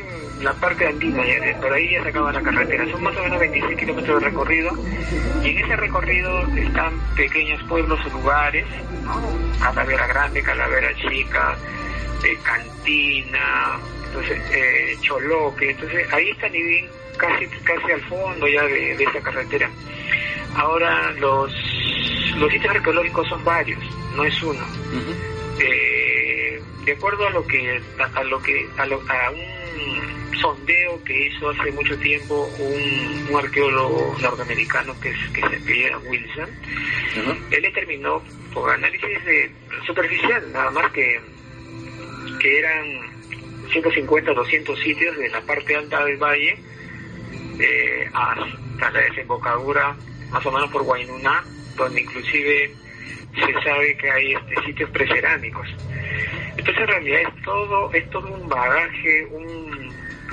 la 0.45 0.53
parte 0.55 0.87
andina, 0.87 1.23
por 1.61 1.73
ahí 1.73 1.93
ya 1.93 2.03
se 2.03 2.09
acaba 2.11 2.33
la 2.33 2.43
carretera. 2.43 2.85
Son 2.91 3.03
más 3.03 3.17
o 3.17 3.23
menos 3.23 3.39
26 3.41 3.79
kilómetros 3.79 4.21
de 4.21 4.27
recorrido 4.29 4.71
y 5.43 5.49
en 5.49 5.59
ese 5.65 5.77
recorrido 5.77 6.41
están 6.57 6.93
pequeños 7.17 7.63
pueblos 7.65 7.99
o 8.07 8.11
lugares, 8.11 8.67
¿no? 9.05 9.21
Calavera 9.61 10.07
Grande, 10.07 10.43
Calavera 10.43 10.95
Chica, 10.97 11.57
eh, 12.25 12.39
Cantina, 12.43 13.79
entonces 14.07 14.39
eh, 14.53 14.97
Choloque, 15.01 15.71
entonces 15.71 16.13
ahí 16.13 16.31
está 16.31 16.49
Nibín 16.49 16.87
casi 17.17 17.47
casi 17.65 17.93
al 17.93 18.01
fondo 18.03 18.47
ya 18.47 18.63
de, 18.65 18.97
de 18.97 19.05
esa 19.05 19.21
carretera. 19.21 19.71
Ahora 20.57 21.11
los 21.13 21.53
los 22.37 22.51
sitios 22.53 22.75
arqueológicos 22.75 23.29
son 23.29 23.43
varios, 23.45 23.83
no 24.17 24.25
es 24.25 24.43
uno. 24.43 24.65
eh, 25.61 26.61
de 26.85 26.93
acuerdo 26.93 27.27
a 27.27 27.31
lo 27.31 27.47
que 27.47 27.81
a, 27.99 28.19
a 28.19 28.25
lo 28.25 28.43
que 28.43 28.69
a, 28.77 28.85
lo, 28.87 28.97
a 29.09 29.31
un 29.31 29.64
sondeo 30.41 31.03
que 31.05 31.27
hizo 31.27 31.51
hace 31.51 31.71
mucho 31.73 31.97
tiempo 31.99 32.49
un, 32.59 33.27
un 33.31 33.37
arqueólogo 33.37 34.17
norteamericano 34.21 34.99
que, 35.01 35.11
es, 35.11 35.19
que 35.33 35.41
se 35.41 35.57
apellida 35.57 35.99
Wilson, 35.99 36.49
uh 36.49 37.29
-huh. 37.29 37.39
él 37.51 37.63
determinó 37.63 38.23
por 38.53 38.71
análisis 38.71 39.25
de, 39.25 39.51
superficial, 39.87 40.53
nada 40.53 40.71
más 40.71 40.93
que, 40.93 41.21
que 42.41 42.59
eran 42.59 43.15
150 43.73 44.31
o 44.31 44.35
200 44.35 44.79
sitios 44.81 45.17
de 45.17 45.29
la 45.29 45.41
parte 45.43 45.75
alta 45.77 46.05
del 46.05 46.17
valle 46.17 46.57
eh, 47.59 48.09
hasta 48.13 48.91
la 48.91 49.01
desembocadura 49.01 49.97
más 50.31 50.45
o 50.47 50.53
menos 50.53 50.71
por 50.71 50.83
Guainuna, 50.83 51.45
donde 51.77 52.01
inclusive 52.01 52.75
se 53.35 53.53
sabe 53.65 53.97
que 53.97 54.11
hay 54.11 54.35
este, 54.35 54.67
sitios 54.67 54.91
precerámicos. 54.91 55.69
Entonces 56.57 56.83
en 56.83 56.89
realidad 56.89 57.21
es 57.23 57.43
todo, 57.43 57.93
es 57.93 58.11
todo 58.11 58.35
un 58.35 58.49
bagaje, 58.49 59.27
un, 59.27 59.84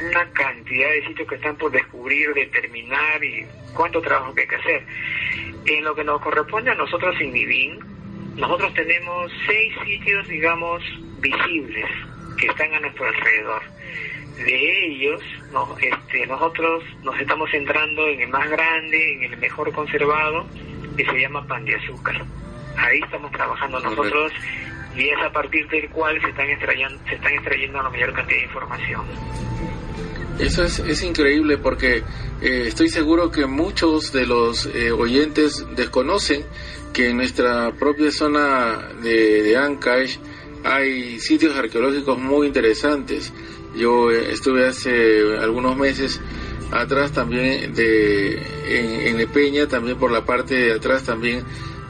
una 0.10 0.30
cantidad 0.32 0.90
de 0.90 1.08
sitios 1.08 1.28
que 1.28 1.36
están 1.36 1.56
por 1.58 1.72
descubrir, 1.72 2.34
determinar 2.34 3.24
y 3.24 3.46
cuánto 3.74 4.02
trabajo 4.02 4.34
que 4.34 4.42
hay 4.42 4.48
que 4.48 4.56
hacer. 4.56 4.86
En 5.66 5.84
lo 5.84 5.96
que 5.96 6.04
nos 6.04 6.22
corresponde 6.22 6.72
a 6.72 6.76
nosotros 6.76 7.16
en 7.20 7.34
Nibín, 7.34 7.80
nosotros 8.36 8.74
tenemos 8.74 9.32
seis 9.46 9.74
sitios, 9.86 10.28
digamos, 10.28 10.82
visibles 11.20 11.86
que 12.38 12.48
están 12.48 12.74
a 12.74 12.80
nuestro 12.80 13.06
alrededor. 13.06 13.62
De 14.38 14.86
ellos, 14.88 15.22
no, 15.52 15.78
este, 15.78 16.26
nosotros 16.26 16.84
nos 17.04 17.20
estamos 17.20 17.52
centrando 17.52 18.08
en 18.08 18.22
el 18.22 18.30
más 18.30 18.50
grande, 18.50 19.14
en 19.14 19.24
el 19.34 19.38
mejor 19.38 19.72
conservado, 19.72 20.48
que 20.98 21.06
se 21.06 21.20
llama 21.20 21.46
Pan 21.46 21.66
de 21.66 21.76
Azúcar. 21.76 22.24
Ahí 22.78 23.00
estamos 23.04 23.32
trabajando 23.32 23.80
nosotros 23.80 24.32
y 24.96 25.10
es 25.10 25.22
a 25.22 25.32
partir 25.32 25.68
del 25.68 25.90
cual 25.90 26.20
se 26.22 26.30
están 26.30 26.50
extrayendo, 26.50 27.00
se 27.08 27.16
están 27.16 27.34
extrayendo 27.34 27.82
la 27.84 27.90
mayor 27.90 28.14
cantidad 28.14 28.40
de 28.40 28.46
información. 28.46 29.06
Eso 30.42 30.64
es, 30.64 30.80
es 30.80 31.04
increíble 31.04 31.58
porque 31.58 32.04
eh, 32.42 32.66
estoy 32.68 32.90
seguro 32.90 33.30
que 33.30 33.46
muchos 33.46 34.12
de 34.12 34.26
los 34.26 34.66
eh, 34.66 34.92
oyentes 34.92 35.66
desconocen 35.76 36.44
que 36.94 37.10
en 37.10 37.18
nuestra 37.18 37.72
propia 37.78 38.12
zona 38.12 38.90
de, 39.02 39.44
de 39.44 39.58
Ancash 39.58 40.18
hay 40.64 41.20
sitios 41.20 41.56
arqueológicos 41.56 42.18
muy 42.18 42.48
interesantes. 42.48 43.32
Yo 43.76 44.12
eh, 44.12 44.32
estuve 44.32 44.68
hace 44.68 45.38
algunos 45.40 45.78
meses 45.78 46.20
atrás 46.72 47.12
también 47.12 47.74
de 47.74 48.42
en, 49.10 49.20
Epeña, 49.20 49.68
también 49.68 49.98
por 49.98 50.12
la 50.12 50.26
parte 50.26 50.56
de 50.56 50.74
atrás 50.74 51.04
también 51.04 51.44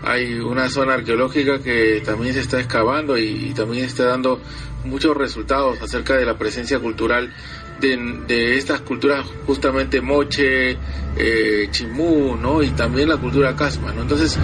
hay 0.03 0.39
una 0.39 0.69
zona 0.69 0.95
arqueológica 0.95 1.59
que 1.59 2.01
también 2.03 2.33
se 2.33 2.41
está 2.41 2.59
excavando 2.59 3.17
y, 3.17 3.53
también 3.53 3.85
está 3.85 4.05
dando 4.05 4.41
muchos 4.83 5.15
resultados 5.15 5.81
acerca 5.81 6.17
de 6.17 6.25
la 6.25 6.37
presencia 6.37 6.79
cultural 6.79 7.31
de, 7.89 8.57
estas 8.57 8.81
culturas 8.81 9.25
justamente 9.45 10.01
moche, 10.01 10.77
eh, 11.17 11.67
chimú, 11.71 12.35
¿no? 12.35 12.61
Y 12.61 12.69
también 12.71 13.09
la 13.09 13.17
cultura 13.17 13.55
casma, 13.55 13.91
¿no? 13.91 14.03
Entonces, 14.03 14.37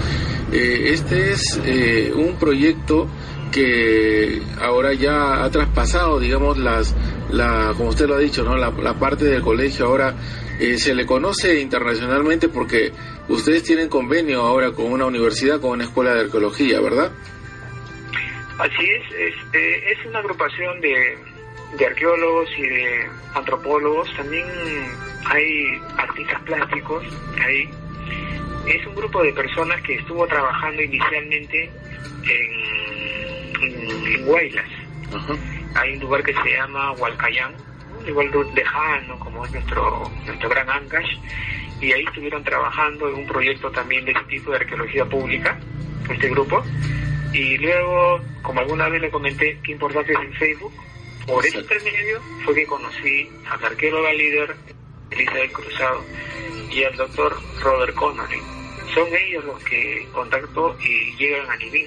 eh, 0.52 0.90
este 0.92 1.32
es 1.32 1.60
eh, 1.64 2.12
un 2.14 2.36
proyecto 2.38 3.08
que 3.52 4.42
ahora 4.60 4.92
ya 4.92 5.44
ha 5.44 5.50
traspasado, 5.50 6.20
digamos, 6.20 6.58
las, 6.58 6.94
la, 7.30 7.72
como 7.76 7.90
usted 7.90 8.06
lo 8.06 8.16
ha 8.16 8.18
dicho, 8.18 8.42
¿no? 8.44 8.56
La, 8.56 8.70
la 8.70 8.94
parte 8.94 9.24
del 9.24 9.42
colegio 9.42 9.86
ahora 9.86 10.14
eh, 10.58 10.76
se 10.76 10.94
le 10.94 11.06
conoce 11.06 11.60
internacionalmente 11.60 12.48
porque 12.48 12.92
ustedes 13.28 13.62
tienen 13.62 13.88
convenio 13.88 14.42
ahora 14.42 14.72
con 14.72 14.90
una 14.90 15.06
universidad, 15.06 15.60
con 15.60 15.70
una 15.70 15.84
escuela 15.84 16.14
de 16.14 16.22
arqueología, 16.22 16.80
¿verdad? 16.80 17.12
Así 18.58 18.84
es, 18.84 19.04
es, 19.14 19.34
eh, 19.54 19.92
es 19.92 20.06
una 20.06 20.18
agrupación 20.18 20.80
de, 20.80 21.16
de 21.76 21.86
arqueólogos 21.86 22.48
y 22.58 22.62
de 22.62 23.10
antropólogos, 23.34 24.14
también 24.16 24.46
hay 25.26 25.80
artistas 25.96 26.40
plásticos, 26.42 27.04
hay, 27.44 27.70
es 28.66 28.86
un 28.86 28.94
grupo 28.94 29.22
de 29.22 29.32
personas 29.32 29.80
que 29.82 29.94
estuvo 29.96 30.26
trabajando 30.26 30.82
inicialmente 30.82 31.70
en, 32.24 33.62
en, 33.62 34.28
Huaylas. 34.28 34.66
Hay 35.74 35.94
un 35.94 36.00
lugar 36.00 36.22
que 36.22 36.34
se 36.34 36.50
llama 36.50 36.92
Hualcayán, 36.92 37.54
igual 38.06 38.30
lejano 38.54 39.18
como 39.18 39.44
es 39.44 39.52
nuestro, 39.52 40.10
nuestro 40.26 40.48
gran 40.48 40.68
Ancash, 40.70 41.16
y 41.80 41.92
ahí 41.92 42.04
estuvieron 42.04 42.42
trabajando 42.42 43.08
en 43.08 43.14
un 43.16 43.26
proyecto 43.26 43.70
también 43.70 44.04
de 44.04 44.12
ese 44.12 44.24
tipo 44.24 44.50
de 44.50 44.56
arqueología 44.58 45.04
pública, 45.04 45.58
este 46.10 46.28
grupo. 46.30 46.62
Y 47.32 47.58
luego, 47.58 48.20
como 48.42 48.60
alguna 48.60 48.88
vez 48.88 49.02
le 49.02 49.10
comenté, 49.10 49.58
qué 49.62 49.72
importante 49.72 50.12
es 50.12 50.18
en 50.18 50.32
Facebook, 50.34 50.72
por 51.28 51.44
ese 51.44 51.58
intermedio 51.58 52.20
fue 52.44 52.54
que 52.54 52.66
conocí 52.66 53.30
a 53.48 53.56
la 53.58 53.66
arqueóloga 53.68 54.12
líder 54.14 54.56
Elizabeth 55.10 55.52
Cruzado 55.52 56.04
y 56.72 56.82
al 56.84 56.96
doctor 56.96 57.36
Robert 57.60 57.94
Connolly. 57.94 58.40
Son 58.94 59.06
ellos 59.14 59.44
los 59.44 59.62
que 59.64 60.08
contactó 60.12 60.76
y 60.80 61.14
llegan 61.16 61.50
a 61.50 61.56
Nibín. 61.56 61.86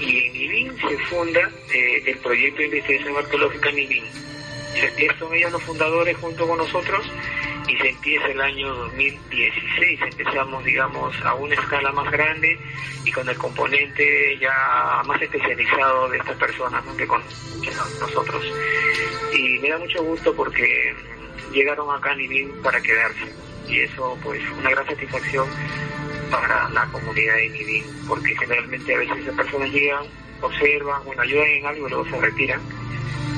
Y 0.00 0.26
en 0.26 0.32
Nibín 0.34 0.76
se 0.76 0.98
funda 1.06 1.50
eh, 1.74 2.02
el 2.06 2.18
proyecto 2.18 2.58
de 2.58 2.64
investigación 2.66 3.16
arqueológica 3.16 3.72
Nibín. 3.72 4.04
Son 5.18 5.34
ellos 5.34 5.52
los 5.52 5.62
fundadores 5.62 6.16
junto 6.18 6.46
con 6.46 6.58
nosotros 6.58 7.10
y 7.68 7.76
se 7.76 7.88
empieza 7.90 8.26
el 8.26 8.40
año 8.40 8.74
2016. 8.74 10.00
Empezamos, 10.02 10.64
digamos, 10.64 11.14
a 11.24 11.34
una 11.34 11.54
escala 11.54 11.92
más 11.92 12.10
grande 12.10 12.58
y 13.04 13.12
con 13.12 13.28
el 13.28 13.36
componente 13.36 14.38
ya 14.38 15.02
más 15.06 15.20
especializado 15.20 16.08
de 16.10 16.18
estas 16.18 16.36
personas 16.36 16.84
que 16.96 17.06
con 17.06 17.22
nosotros. 18.00 18.44
Y 19.32 19.58
me 19.60 19.70
da 19.70 19.78
mucho 19.78 20.02
gusto 20.02 20.34
porque 20.34 20.94
llegaron 21.52 21.94
acá 21.94 22.12
a 22.12 22.16
Nibín 22.16 22.50
para 22.62 22.80
quedarse. 22.80 23.32
Y 23.68 23.80
eso, 23.80 24.18
pues, 24.22 24.42
una 24.58 24.70
gran 24.70 24.86
satisfacción 24.86 25.48
para 26.30 26.68
la 26.70 26.86
comunidad 26.86 27.36
de 27.36 27.48
Nibín, 27.48 27.84
porque 28.06 28.36
generalmente 28.36 28.94
a 28.94 28.98
veces 28.98 29.18
esas 29.18 29.34
personas 29.34 29.70
llegan, 29.70 30.04
observan, 30.42 31.04
bueno, 31.04 31.22
ayudan 31.22 31.46
en 31.46 31.66
algo 31.66 31.86
y 31.86 31.90
luego 31.90 32.10
se 32.10 32.20
retiran 32.20 32.60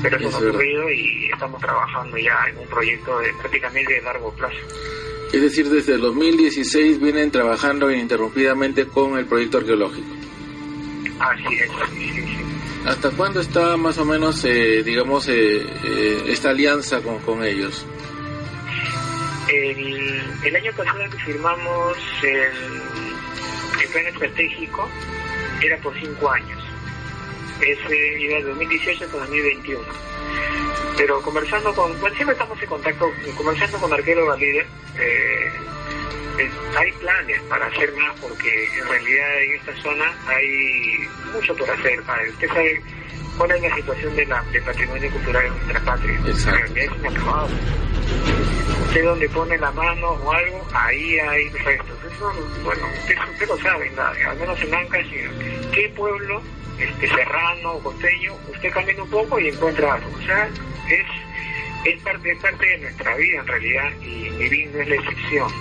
pero 0.01 0.17
eso 0.17 0.37
ha 0.37 0.39
ocurrido 0.39 0.89
y 0.91 1.29
estamos 1.31 1.61
trabajando 1.61 2.17
ya 2.17 2.35
en 2.49 2.57
un 2.57 2.67
proyecto 2.67 3.19
de, 3.19 3.33
prácticamente 3.33 3.93
de 3.93 4.01
largo 4.01 4.31
plazo. 4.33 4.57
Es 5.33 5.41
decir, 5.41 5.69
desde 5.69 5.95
el 5.95 6.01
2016 6.01 7.01
vienen 7.01 7.31
trabajando 7.31 7.91
ininterrumpidamente 7.91 8.87
con 8.87 9.17
el 9.17 9.25
proyecto 9.25 9.57
arqueológico. 9.57 10.07
Así 11.19 11.55
es, 11.55 11.71
sí, 11.89 12.11
sí. 12.13 12.37
¿Hasta 12.85 13.11
cuándo 13.11 13.41
está 13.41 13.75
más 13.75 13.97
o 13.97 14.05
menos, 14.05 14.45
eh, 14.45 14.81
digamos, 14.83 15.27
eh, 15.27 15.65
eh, 15.83 16.23
esta 16.27 16.51
alianza 16.51 17.01
con, 17.01 17.19
con 17.19 17.43
ellos? 17.43 17.85
El, 19.49 20.21
el, 20.43 20.55
año 20.55 20.71
pasado 20.73 20.99
que 21.09 21.17
firmamos 21.17 21.97
el, 22.23 23.81
el 23.83 23.89
plan 23.91 24.05
estratégico 24.07 24.89
era 25.61 25.77
por 25.79 25.93
cinco 25.99 26.29
años 26.29 26.56
ese 27.61 28.19
iba 28.19 28.35
de 28.37 28.43
2018 28.43 29.05
hasta 29.05 29.17
2021. 29.17 29.81
Pero 30.97 31.21
conversando 31.21 31.73
con, 31.73 31.99
bueno, 31.99 32.15
siempre 32.15 32.33
estamos 32.33 32.61
en 32.61 32.69
contacto, 32.69 33.11
conversando 33.35 33.77
con 33.77 33.93
Arquero 33.93 34.35
Líder, 34.35 34.65
eh, 34.99 35.51
hay 36.77 36.91
planes 36.93 37.41
para 37.43 37.65
hacer 37.67 37.91
más 37.93 38.19
porque 38.19 38.65
en 38.77 38.87
realidad 38.87 39.43
en 39.43 39.55
esta 39.55 39.75
zona 39.81 40.05
hay 40.27 41.07
mucho 41.33 41.55
por 41.55 41.69
hacer. 41.69 41.99
Usted 42.31 42.47
sabe 42.47 42.81
cuál 43.37 43.51
es 43.51 43.61
la 43.61 43.75
situación 43.75 44.15
de 44.15 44.25
la, 44.25 44.43
del 44.51 44.63
patrimonio 44.63 45.11
cultural 45.11 45.45
en 45.45 45.53
nuestra 45.53 45.79
patria. 45.81 46.19
Realidad 46.21 46.77
es 46.77 46.99
inacabado. 46.99 47.49
Usted 48.87 49.03
donde 49.03 49.29
pone 49.29 49.57
la 49.57 49.71
mano 49.71 50.09
o 50.09 50.31
algo, 50.31 50.67
ahí 50.73 51.19
hay 51.19 51.49
restos. 51.49 51.97
Eso, 52.11 52.33
bueno, 52.63 52.87
usted, 52.99 53.47
lo 53.47 53.57
sabe, 53.57 53.91
al 54.25 54.37
menos 54.37 54.61
en 54.61 54.73
Ancash, 54.73 55.11
¿qué 55.73 55.93
pueblo 55.95 56.41
este, 56.79 57.07
serrano 57.07 57.79
costeño, 57.79 58.33
usted 58.51 58.71
camina 58.71 59.03
un 59.03 59.09
poco 59.09 59.39
y 59.39 59.49
encuentra 59.49 59.93
algo. 59.93 60.09
O 60.15 60.21
sea, 60.21 60.47
es, 60.89 61.05
es, 61.85 62.01
parte, 62.01 62.31
es 62.31 62.39
parte 62.39 62.65
de 62.65 62.77
nuestra 62.79 63.15
vida 63.15 63.39
en 63.39 63.47
realidad 63.47 63.91
y 64.01 64.29
mi 64.29 64.65
no 64.65 64.81
es 64.81 64.89
la 64.89 64.95
excepción. 64.95 65.51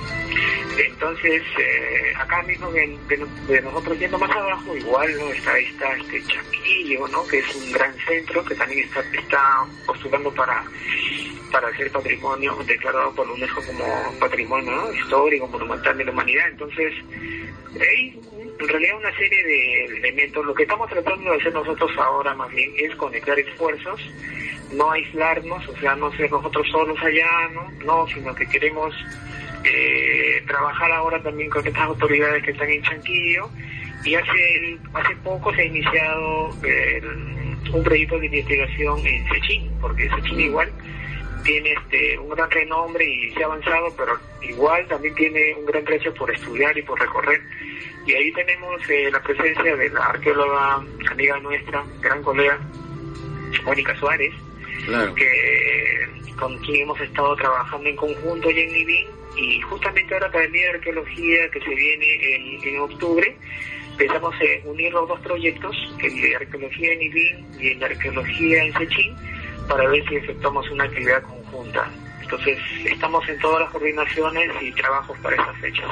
Entonces, 0.79 1.43
eh, 1.59 2.13
acá 2.19 2.43
mismo 2.43 2.71
de, 2.71 2.99
de, 3.09 3.63
nosotros 3.63 3.99
yendo 3.99 4.19
más 4.19 4.31
abajo, 4.31 4.77
igual 4.77 5.17
no 5.19 5.33
está, 5.33 5.59
está 5.59 5.97
este 5.97 6.23
Chaquillo, 6.25 7.09
¿no? 7.09 7.27
que 7.27 7.39
es 7.39 7.55
un 7.55 7.73
gran 7.73 7.95
centro 8.07 8.45
que 8.45 8.55
también 8.55 8.81
está, 8.81 9.01
está 9.01 9.67
postulando 9.87 10.31
para 10.35 10.65
para 11.53 11.75
ser 11.77 11.91
patrimonio 11.91 12.57
declarado 12.67 13.15
por 13.15 13.29
UNESCO 13.31 13.63
como 13.67 13.85
patrimonio 14.19 14.93
histórico, 14.93 15.47
monumental 15.47 15.97
de 15.97 16.05
la 16.05 16.11
humanidad. 16.11 16.49
Entonces, 16.51 16.93
hay 17.81 18.21
en 18.59 18.69
realidad 18.69 18.97
una 18.99 19.17
serie 19.17 19.43
de 19.45 19.85
elementos. 19.85 20.45
Lo 20.45 20.55
que 20.55 20.63
estamos 20.65 20.89
tratando 20.89 21.31
de 21.31 21.37
hacer 21.39 21.53
nosotros 21.53 21.91
ahora 21.99 22.35
más 22.35 22.51
bien 22.51 22.73
es 22.79 22.95
conectar 22.97 23.39
esfuerzos, 23.39 24.01
no 24.73 24.91
aislarnos, 24.91 25.69
o 25.69 25.77
sea, 25.79 25.95
no 25.97 26.11
ser 26.17 26.31
nosotros 26.31 26.67
solos 26.71 26.99
allá, 27.03 27.49
no, 27.53 27.71
no 27.85 28.07
sino 28.09 28.35
que 28.35 28.47
queremos 28.49 28.95
eh, 29.65 30.43
trabajar 30.47 30.91
ahora 30.93 31.23
también 31.23 31.51
con 31.51 31.67
estas 31.67 31.85
autoridades 31.85 32.43
que 32.45 32.53
están 32.53 32.71
en 32.71 32.83
Chanquillo 32.83 33.51
y 34.05 34.15
hace, 34.15 34.79
hace 34.95 35.17
poco 35.17 35.53
se 35.55 35.63
ha 35.63 35.65
iniciado 35.65 36.51
un 37.73 37.83
proyecto 37.83 38.19
de 38.19 38.27
investigación 38.27 39.05
en 39.05 39.29
Sechín, 39.29 39.71
porque 39.81 40.09
Sechín 40.09 40.41
igual 40.41 40.71
tiene 41.47 41.73
este, 41.73 42.19
un 42.19 42.29
gran 42.31 42.51
renombre 42.51 43.05
y 43.05 43.31
se 43.31 43.43
ha 43.43 43.47
avanzado, 43.47 43.95
pero 43.97 44.19
igual 44.43 44.87
también 44.89 45.15
tiene 45.15 45.55
un 45.55 45.65
gran 45.65 45.85
trecho 45.85 46.13
por 46.15 46.31
estudiar 46.35 46.77
y 46.77 46.83
por 46.83 47.01
recorrer. 47.01 47.41
Y 48.07 48.13
ahí 48.15 48.33
tenemos 48.33 48.81
eh, 48.91 49.09
la 49.11 49.23
presencia 49.23 49.77
de 49.77 49.89
la 49.91 50.07
arqueóloga 50.07 50.85
amiga 51.11 51.39
nuestra, 51.41 51.85
gran 52.01 52.23
colega, 52.23 52.59
Mónica 53.65 53.97
Suárez, 53.97 54.33
que 55.17 56.09
con 56.39 56.57
quien 56.59 56.83
hemos 56.83 57.01
estado 57.01 57.35
trabajando 57.37 57.89
en 57.89 57.97
conjunto 57.97 58.51
y 58.51 58.61
en 58.61 58.73
Nibín, 58.73 59.07
y 59.37 59.61
justamente 59.63 60.15
ahora 60.15 60.31
para 60.31 60.45
el 60.45 60.53
Día 60.53 60.67
de 60.67 60.71
Arqueología 60.79 61.51
que 61.51 61.61
se 61.61 61.75
viene 61.75 62.61
en, 62.65 62.81
octubre, 62.81 63.37
empezamos 63.93 64.35
a 64.35 64.69
unir 64.69 64.93
los 64.93 65.09
dos 65.09 65.21
proyectos, 65.21 65.77
el 66.03 66.21
de 66.21 66.37
arqueología 66.37 66.93
en 66.93 66.99
Nibín 66.99 67.47
y 67.59 67.69
el 67.69 67.79
de 67.79 67.87
arqueología 67.87 68.65
en 68.65 68.73
Sechín, 68.75 69.17
para 69.69 69.89
ver 69.89 70.09
si 70.09 70.17
efectuamos 70.17 70.71
una 70.71 70.85
actividad 70.85 71.23
conjunta. 71.51 71.91
Entonces, 72.21 72.59
estamos 72.85 73.29
en 73.29 73.39
todas 73.39 73.61
las 73.61 73.71
coordinaciones 73.71 74.51
y 74.61 74.73
trabajos 74.73 75.17
para 75.19 75.37
esas 75.37 75.57
fechas. 75.61 75.91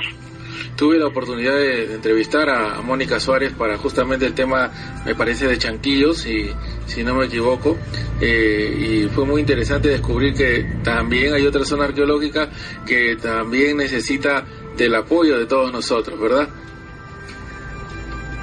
Tuve 0.76 0.98
la 0.98 1.06
oportunidad 1.06 1.54
de, 1.54 1.94
entrevistar 1.94 2.48
a, 2.50 2.82
Mónica 2.82 3.20
Suárez 3.20 3.52
para 3.52 3.76
justamente 3.76 4.26
el 4.26 4.34
tema, 4.34 4.70
me 5.04 5.14
parece, 5.14 5.46
de 5.46 5.58
Chanquillos, 5.58 6.26
y, 6.26 6.52
si 6.86 7.04
no 7.04 7.14
me 7.14 7.26
equivoco, 7.26 7.78
eh, 8.20 9.04
y 9.06 9.08
fue 9.08 9.24
muy 9.24 9.40
interesante 9.40 9.88
descubrir 9.88 10.34
que 10.34 10.66
también 10.82 11.34
hay 11.34 11.46
otra 11.46 11.64
zona 11.64 11.84
arqueológica 11.84 12.48
que 12.84 13.16
también 13.16 13.76
necesita 13.76 14.44
del 14.76 14.94
apoyo 14.96 15.38
de 15.38 15.46
todos 15.46 15.72
nosotros, 15.72 16.18
¿verdad? 16.20 16.48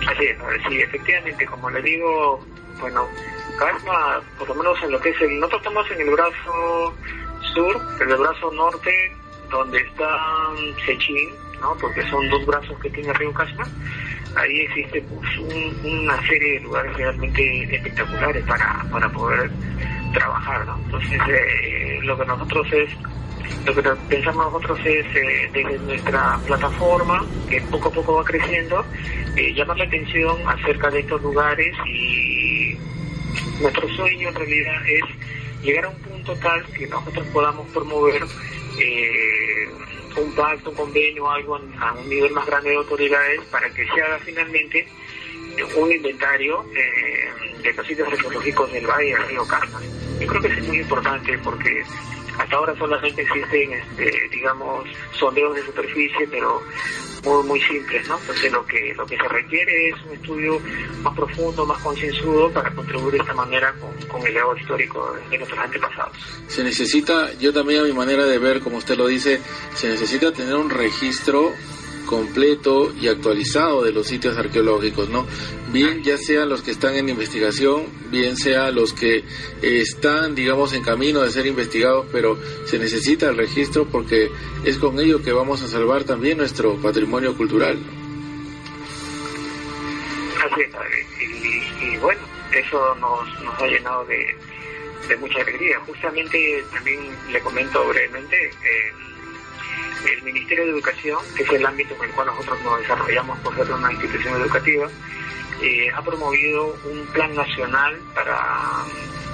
Así 0.07 0.25
es, 0.25 0.37
sí, 0.67 0.81
efectivamente, 0.81 1.45
como 1.45 1.69
le 1.69 1.81
digo, 1.81 2.43
bueno, 2.79 3.07
Casma, 3.57 4.21
por 4.37 4.49
lo 4.49 4.55
menos 4.55 4.81
en 4.83 4.91
lo 4.91 4.99
que 4.99 5.09
es 5.09 5.21
el, 5.21 5.39
nosotros 5.39 5.61
estamos 5.61 5.91
en 5.91 6.01
el 6.01 6.09
brazo 6.09 6.95
sur, 7.53 7.81
en 8.01 8.09
el 8.09 8.17
brazo 8.17 8.51
norte, 8.51 9.15
donde 9.49 9.79
está 9.79 10.17
Sechín, 10.85 11.29
¿no? 11.59 11.75
porque 11.79 12.01
son 12.09 12.29
dos 12.29 12.45
brazos 12.45 12.79
que 12.79 12.89
tiene 12.89 13.13
Río 13.13 13.33
Casma, 13.33 13.67
ahí 14.35 14.61
existe 14.61 15.01
pues, 15.01 15.37
una 15.83 16.21
serie 16.27 16.53
de 16.53 16.59
lugares 16.61 16.93
realmente 16.95 17.75
espectaculares 17.75 18.45
para, 18.45 18.85
para 18.91 19.09
poder 19.09 19.51
trabajar. 20.13 20.65
¿no? 20.65 20.77
Entonces, 20.85 21.21
eh, 21.29 21.99
lo 22.03 22.17
que 22.17 22.25
nosotros 22.25 22.67
es 22.71 22.89
lo 23.65 23.75
que 23.75 23.83
pensamos 24.09 24.51
nosotros 24.51 24.79
es 24.85 25.05
eh, 25.15 25.49
desde 25.53 25.77
nuestra 25.79 26.39
plataforma, 26.47 27.23
que 27.49 27.61
poco 27.61 27.89
a 27.89 27.91
poco 27.91 28.15
va 28.15 28.23
creciendo, 28.23 28.83
eh, 29.35 29.53
llamar 29.53 29.77
la 29.77 29.85
atención 29.85 30.35
acerca 30.47 30.89
de 30.89 30.99
estos 30.99 31.21
lugares 31.21 31.75
y 31.85 32.50
nuestro 33.61 33.87
sueño 33.95 34.29
en 34.29 34.35
realidad 34.35 34.87
es 34.87 35.03
llegar 35.63 35.85
a 35.85 35.89
un 35.89 35.95
punto 35.97 36.35
tal 36.35 36.65
que 36.73 36.87
nosotros 36.87 37.25
podamos 37.27 37.69
promover 37.71 38.23
eh, 38.79 39.69
un 40.17 40.35
pacto, 40.35 40.71
un 40.71 40.75
convenio, 40.75 41.29
algo 41.29 41.55
a 41.79 41.93
un 41.93 42.09
nivel 42.09 42.31
más 42.31 42.45
grande 42.45 42.71
de 42.71 42.75
autoridades 42.75 43.41
para 43.51 43.69
que 43.69 43.85
se 43.85 44.01
haga 44.01 44.19
finalmente 44.19 44.87
un 45.77 45.91
inventario 45.91 46.65
de 47.63 47.73
los 47.73 47.85
sitios 47.85 48.07
arqueológicos 48.07 48.71
del 48.71 48.87
Valle 48.87 49.13
del 49.13 49.27
Río 49.27 49.45
Carmen. 49.45 49.89
Yo 50.19 50.27
creo 50.27 50.41
que 50.41 50.47
es 50.47 50.67
muy 50.67 50.79
importante 50.79 51.37
porque 51.39 51.83
Hasta 52.37 52.55
ahora 52.55 52.75
solamente 52.77 53.21
existen, 53.21 53.73
este, 53.73 54.29
digamos, 54.31 54.87
sondeos 55.19 55.55
de 55.55 55.65
superficie, 55.65 56.27
pero 56.29 56.61
muy, 57.23 57.43
muy 57.43 57.61
simples, 57.61 58.07
¿no? 58.07 58.17
Entonces 58.19 58.51
lo 58.51 58.65
que, 58.65 58.93
lo 58.95 59.05
que 59.05 59.17
se 59.17 59.27
requiere 59.27 59.89
es 59.89 59.95
un 60.05 60.13
estudio 60.13 60.59
más 61.03 61.15
profundo, 61.15 61.65
más 61.65 61.77
concienzudo 61.79 62.51
para 62.51 62.73
contribuir 62.73 63.13
de 63.13 63.19
esta 63.19 63.33
manera 63.33 63.73
con, 63.79 64.07
con 64.07 64.25
el 64.25 64.33
legado 64.33 64.55
histórico 64.57 65.15
de 65.29 65.37
nuestros 65.37 65.59
antepasados. 65.59 66.17
Se 66.47 66.63
necesita, 66.63 67.31
yo 67.33 67.53
también 67.53 67.81
a 67.81 67.83
mi 67.83 67.93
manera 67.93 68.25
de 68.25 68.39
ver, 68.39 68.61
como 68.61 68.77
usted 68.77 68.97
lo 68.97 69.07
dice, 69.07 69.39
se 69.75 69.89
necesita 69.89 70.31
tener 70.31 70.55
un 70.55 70.69
registro 70.69 71.51
completo 72.11 72.93
y 72.99 73.07
actualizado 73.07 73.83
de 73.83 73.93
los 73.93 74.05
sitios 74.05 74.37
arqueológicos, 74.37 75.07
¿no? 75.07 75.25
Bien 75.71 76.03
ya 76.03 76.17
sean 76.17 76.49
los 76.49 76.61
que 76.61 76.71
están 76.71 76.95
en 76.95 77.07
investigación, 77.07 77.85
bien 78.11 78.35
sean 78.35 78.75
los 78.75 78.91
que 78.91 79.23
están, 79.61 80.35
digamos, 80.35 80.73
en 80.73 80.83
camino 80.83 81.21
de 81.21 81.31
ser 81.31 81.45
investigados, 81.45 82.05
pero 82.11 82.37
se 82.65 82.79
necesita 82.79 83.29
el 83.29 83.37
registro 83.37 83.85
porque 83.85 84.29
es 84.65 84.77
con 84.77 84.99
ello 84.99 85.23
que 85.23 85.31
vamos 85.31 85.63
a 85.63 85.69
salvar 85.69 86.03
también 86.03 86.37
nuestro 86.37 86.75
patrimonio 86.75 87.33
cultural. 87.37 87.79
Así 90.43 90.61
es, 90.61 90.69
padre. 90.69 91.05
Y, 91.81 91.97
bueno, 91.99 92.21
eso 92.51 92.95
nos, 92.95 93.41
nos 93.41 93.57
ha 93.57 93.67
llenado 93.67 94.03
de, 94.03 94.35
de 95.07 95.15
mucha 95.15 95.39
alegría. 95.39 95.79
Justamente 95.87 96.61
también 96.73 96.99
le 97.31 97.39
comento 97.39 97.87
brevemente, 97.87 98.47
eh, 98.47 98.91
el 100.05 100.23
Ministerio 100.23 100.65
de 100.65 100.71
Educación, 100.71 101.19
que 101.35 101.43
es 101.43 101.49
el 101.51 101.65
ámbito 101.65 101.95
en 101.95 102.09
el 102.09 102.11
cual 102.11 102.27
nosotros 102.27 102.61
nos 102.63 102.79
desarrollamos 102.79 103.39
por 103.39 103.55
ser 103.55 103.71
una 103.71 103.91
institución 103.91 104.41
educativa, 104.41 104.87
eh, 105.61 105.91
ha 105.93 106.01
promovido 106.01 106.75
un 106.85 107.05
plan 107.13 107.35
nacional 107.35 107.99
para 108.15 108.83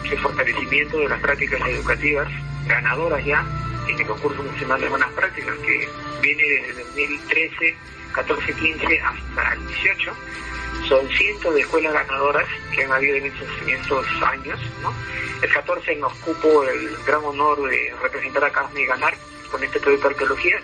el 0.04 0.20
fortalecimiento 0.20 1.00
de 1.00 1.10
las 1.10 1.22
prácticas 1.22 1.62
educativas 1.67 2.28
ganadoras 2.65 3.24
ya 3.26 3.46
en 3.88 4.00
el 4.00 4.06
concurso 4.06 4.43
nacional 4.43 4.82
de 4.82 4.89
buenas 4.89 5.12
prácticas 5.13 5.56
que 5.60 5.88
viene 6.22 6.43
desde 6.43 6.84
2013, 6.84 7.76
14, 8.13 8.54
15 8.54 9.00
hasta 9.00 9.54
el 9.54 9.67
18. 9.67 10.13
Son 10.88 11.10
cientos 11.10 11.54
de 11.54 11.62
escuelas 11.62 11.93
ganadoras 11.93 12.46
que 12.74 12.84
han 12.84 12.91
habido 12.91 13.15
en 13.15 13.26
estos, 13.26 14.08
años. 14.24 14.60
El 15.41 15.52
14 15.52 15.96
nos 15.96 16.13
cupo 16.15 16.63
el 16.63 16.98
gran 17.06 17.24
honor 17.24 17.70
de 17.70 17.93
representar 18.02 18.43
a 18.46 18.52
Casme 18.52 18.82
y 18.82 18.86
ganar 18.86 19.13
con 19.49 19.63
este 19.63 19.79
proyecto 19.79 20.07
de 20.07 20.13
arqueología. 20.13 20.62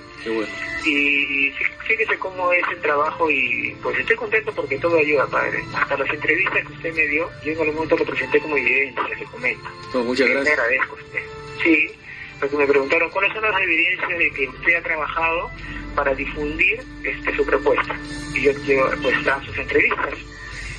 Y 0.85 1.51
fíjese 1.87 2.17
cómo 2.19 2.51
es 2.51 2.63
el 2.71 2.81
trabajo 2.81 3.29
y 3.29 3.75
pues 3.81 3.97
estoy 3.99 4.15
contento 4.15 4.51
porque 4.53 4.77
todo 4.77 4.97
ayuda, 4.97 5.27
padre. 5.27 5.63
Hasta 5.73 5.97
las 5.97 6.09
entrevistas 6.09 6.65
que 6.67 6.73
usted 6.73 6.93
me 6.93 7.07
dio, 7.07 7.29
yo 7.43 7.51
en 7.51 7.59
algún 7.59 7.75
momento 7.75 7.97
lo 7.97 8.05
presenté 8.05 8.39
como 8.39 8.57
evidencia, 8.57 9.03
le 9.17 9.25
comento. 9.25 9.69
Muchas 9.93 10.27
gracias. 10.27 10.45
Le 10.45 10.51
agradezco 10.51 10.95
a 10.95 11.03
usted. 11.03 11.23
Sí, 11.63 11.91
porque 12.39 12.57
me 12.57 12.67
preguntaron 12.67 13.09
cuáles 13.11 13.33
son 13.33 13.43
las 13.43 13.61
evidencias 13.61 14.17
de 14.17 14.31
que 14.31 14.49
usted 14.49 14.75
ha 14.75 14.81
trabajado 14.81 15.51
para 15.95 16.13
difundir 16.13 16.81
este, 17.03 17.35
su 17.35 17.45
propuesta. 17.45 17.95
Y 18.33 18.41
yo, 18.41 18.51
yo 18.65 18.89
pues 19.01 19.23
dan 19.23 19.43
sus 19.45 19.57
entrevistas 19.57 20.13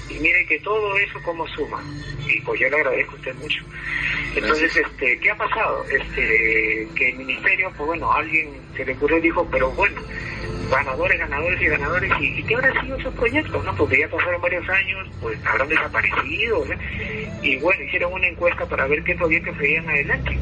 y 0.08 0.14
mire 0.18 0.46
que 0.46 0.58
todo 0.60 0.96
eso 0.98 1.20
como 1.22 1.46
suma. 1.48 1.82
Y 2.26 2.40
pues 2.40 2.60
yo 2.60 2.68
le 2.68 2.76
agradezco 2.76 3.12
a 3.12 3.16
usted 3.16 3.34
mucho. 3.36 3.64
Entonces 4.34 4.76
este 4.76 5.18
qué 5.18 5.30
ha 5.30 5.36
pasado 5.36 5.84
este 5.90 6.88
que 6.94 7.10
el 7.10 7.16
ministerio 7.16 7.70
pues 7.76 7.86
bueno 7.86 8.12
alguien 8.12 8.50
se 8.76 8.84
le 8.84 8.92
ocurrió 8.92 9.18
y 9.18 9.22
dijo 9.22 9.48
pero 9.50 9.70
bueno 9.72 10.00
ganadores 10.70 11.18
ganadores 11.18 11.60
y 11.60 11.66
ganadores 11.66 12.12
y, 12.20 12.42
qué 12.42 12.54
habrán 12.54 12.80
sido 12.80 12.96
esos 12.96 13.14
proyectos 13.14 13.64
no 13.64 13.76
porque 13.76 14.00
ya 14.00 14.08
pasaron 14.08 14.40
varios 14.40 14.68
años 14.68 15.08
pues 15.20 15.38
habrán 15.46 15.68
desaparecido 15.68 16.64
y 17.42 17.56
bueno 17.58 17.84
hicieron 17.84 18.12
una 18.12 18.26
encuesta 18.26 18.66
para 18.66 18.86
ver 18.86 19.04
qué 19.04 19.14
proyectos 19.14 19.56
seguían 19.58 19.88
adelante. 19.88 20.38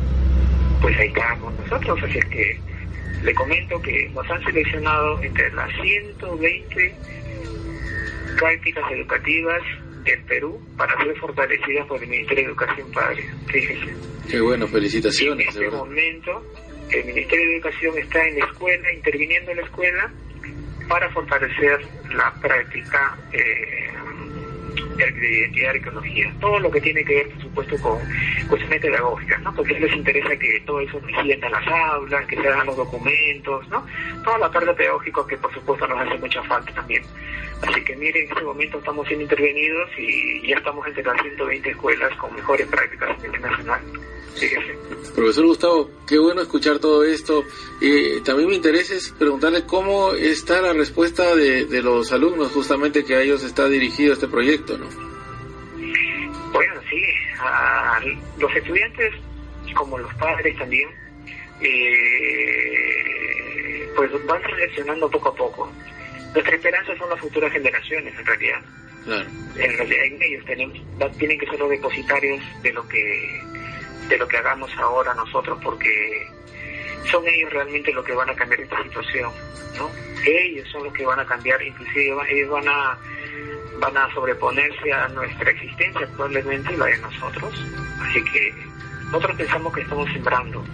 Pues 0.80 0.98
ahí 0.98 1.08
estábamos 1.08 1.54
nosotros. 1.60 2.02
Así 2.02 2.18
es 2.18 2.24
que 2.26 2.60
le 3.22 3.34
comento 3.34 3.80
que 3.82 4.10
nos 4.14 4.28
han 4.30 4.42
seleccionado 4.44 5.22
entre 5.22 5.52
las 5.52 5.70
120 5.80 6.94
prácticas 8.42 8.90
educativas 8.90 9.62
del 10.02 10.20
Perú 10.24 10.60
para 10.76 11.00
ser 11.04 11.16
fortalecidas 11.18 11.86
por 11.86 12.02
el 12.02 12.08
Ministerio 12.08 12.44
de 12.44 12.50
Educación 12.50 12.90
Padre. 12.90 13.24
Fíjese. 13.46 13.94
Qué 14.28 14.40
bueno, 14.40 14.66
felicitaciones. 14.66 15.54
en 15.54 15.62
este 15.62 15.76
momento, 15.76 16.44
el 16.90 17.04
Ministerio 17.04 17.46
de 17.46 17.56
Educación 17.58 17.98
está 17.98 18.26
en 18.26 18.40
la 18.40 18.46
escuela, 18.46 18.92
interviniendo 18.92 19.52
en 19.52 19.56
la 19.58 19.62
escuela 19.62 20.12
para 20.88 21.08
fortalecer 21.10 21.86
la 22.16 22.34
práctica 22.40 23.16
eh, 23.32 23.92
de 25.10 25.68
arqueología. 25.68 26.32
Todo 26.40 26.58
lo 26.60 26.70
que 26.70 26.80
tiene 26.80 27.04
que 27.04 27.14
ver, 27.14 27.30
por 27.30 27.42
supuesto, 27.42 27.76
con 27.80 27.98
cuestiones 28.48 28.80
pedagógicas, 28.80 29.42
¿no? 29.42 29.54
Porque 29.54 29.78
les 29.78 29.94
interesa 29.94 30.36
que 30.36 30.62
todo 30.66 30.80
eso 30.80 31.00
se 31.00 31.32
en 31.32 31.40
las 31.40 31.66
aulas, 31.66 32.26
que 32.26 32.36
se 32.36 32.48
hagan 32.48 32.66
los 32.66 32.76
documentos, 32.76 33.68
¿no? 33.68 33.84
Toda 34.24 34.38
la 34.38 34.50
parte 34.50 34.72
pedagógica 34.74 35.26
que, 35.28 35.36
por 35.36 35.52
supuesto, 35.52 35.86
nos 35.86 36.00
hace 36.00 36.18
mucha 36.18 36.42
falta 36.44 36.72
también. 36.72 37.02
Así 37.62 37.84
que 37.84 37.96
miren, 37.96 38.24
en 38.24 38.32
este 38.32 38.44
momento 38.44 38.78
estamos 38.78 39.06
siendo 39.06 39.22
intervenidos 39.22 39.88
y 39.96 40.48
ya 40.48 40.56
estamos 40.56 40.86
entre 40.86 41.04
las 41.04 41.20
120 41.22 41.70
escuelas 41.70 42.16
con 42.16 42.34
mejores 42.34 42.66
prácticas 42.66 43.10
a 43.10 43.22
nivel 43.22 43.40
nacional. 43.40 43.80
Profesor 45.14 45.46
Gustavo, 45.46 45.90
qué 46.06 46.18
bueno 46.18 46.42
escuchar 46.42 46.78
todo 46.78 47.04
esto. 47.04 47.44
Y 47.80 48.20
también 48.20 48.48
me 48.48 48.56
interesa 48.56 48.94
es 48.94 49.10
preguntarle 49.10 49.64
cómo 49.64 50.14
está 50.14 50.60
la 50.60 50.72
respuesta 50.72 51.36
de, 51.36 51.66
de 51.66 51.82
los 51.82 52.12
alumnos, 52.12 52.50
justamente 52.52 53.04
que 53.04 53.14
a 53.14 53.22
ellos 53.22 53.44
está 53.44 53.68
dirigido 53.68 54.14
este 54.14 54.28
proyecto, 54.28 54.78
¿no? 54.78 54.86
Sí, 56.92 57.02
a 57.40 58.00
los 58.38 58.54
estudiantes, 58.54 59.14
como 59.74 59.96
los 59.96 60.12
padres 60.14 60.58
también, 60.58 60.90
eh, 61.62 62.92
pues 63.96 64.10
van 64.26 64.42
seleccionando 64.42 65.10
poco 65.10 65.30
a 65.30 65.34
poco. 65.34 65.72
Nuestra 66.34 66.54
esperanza 66.54 66.94
son 66.98 67.08
las 67.08 67.18
futuras 67.18 67.50
generaciones, 67.50 68.12
en 68.18 68.26
realidad. 68.26 68.60
En 69.56 69.76
realidad, 69.78 70.04
en 70.04 70.22
ellos 70.22 70.44
tenemos, 70.44 70.78
tienen 71.18 71.38
que 71.38 71.46
ser 71.46 71.58
los 71.58 71.70
depositarios 71.70 72.42
de 72.62 72.74
lo 72.74 72.86
que 72.86 73.42
de 74.08 74.18
lo 74.18 74.28
que 74.28 74.36
hagamos 74.36 74.70
ahora 74.76 75.14
nosotros, 75.14 75.58
porque 75.64 76.26
son 77.10 77.26
ellos 77.26 77.50
realmente 77.54 77.90
los 77.94 78.04
que 78.04 78.12
van 78.12 78.28
a 78.28 78.34
cambiar 78.34 78.60
esta 78.60 78.82
situación, 78.82 79.32
¿no? 79.78 79.90
Ellos 80.26 80.68
son 80.68 80.84
los 80.84 80.92
que 80.92 81.06
van 81.06 81.20
a 81.20 81.24
cambiar, 81.24 81.62
inclusive 81.62 82.14
ellos 82.28 82.50
van 82.50 82.68
a 82.68 82.98
van 83.82 83.96
a 83.96 84.14
sobreponerse 84.14 84.92
a 84.92 85.08
nuestra 85.08 85.50
existencia, 85.50 86.06
probablemente 86.16 86.76
la 86.76 86.86
de 86.86 86.98
nosotros. 86.98 87.52
Así 88.00 88.24
que 88.24 88.54
nosotros 89.06 89.36
pensamos 89.36 89.72
que 89.72 89.80
estamos 89.80 90.10
sembrando. 90.12 90.64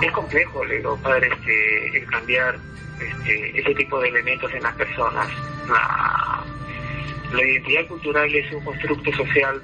Es 0.00 0.10
complejo, 0.12 0.64
le 0.64 0.78
digo, 0.78 0.96
padre, 1.02 1.28
este, 1.30 1.98
el 1.98 2.06
cambiar 2.06 2.58
este, 2.98 3.60
ese 3.60 3.74
tipo 3.74 4.00
de 4.00 4.08
elementos 4.08 4.52
en 4.54 4.62
las 4.62 4.74
personas. 4.74 5.28
La, 5.68 6.44
la 7.32 7.44
identidad 7.44 7.86
cultural 7.88 8.34
es 8.34 8.52
un 8.52 8.64
constructo 8.64 9.12
social, 9.12 9.62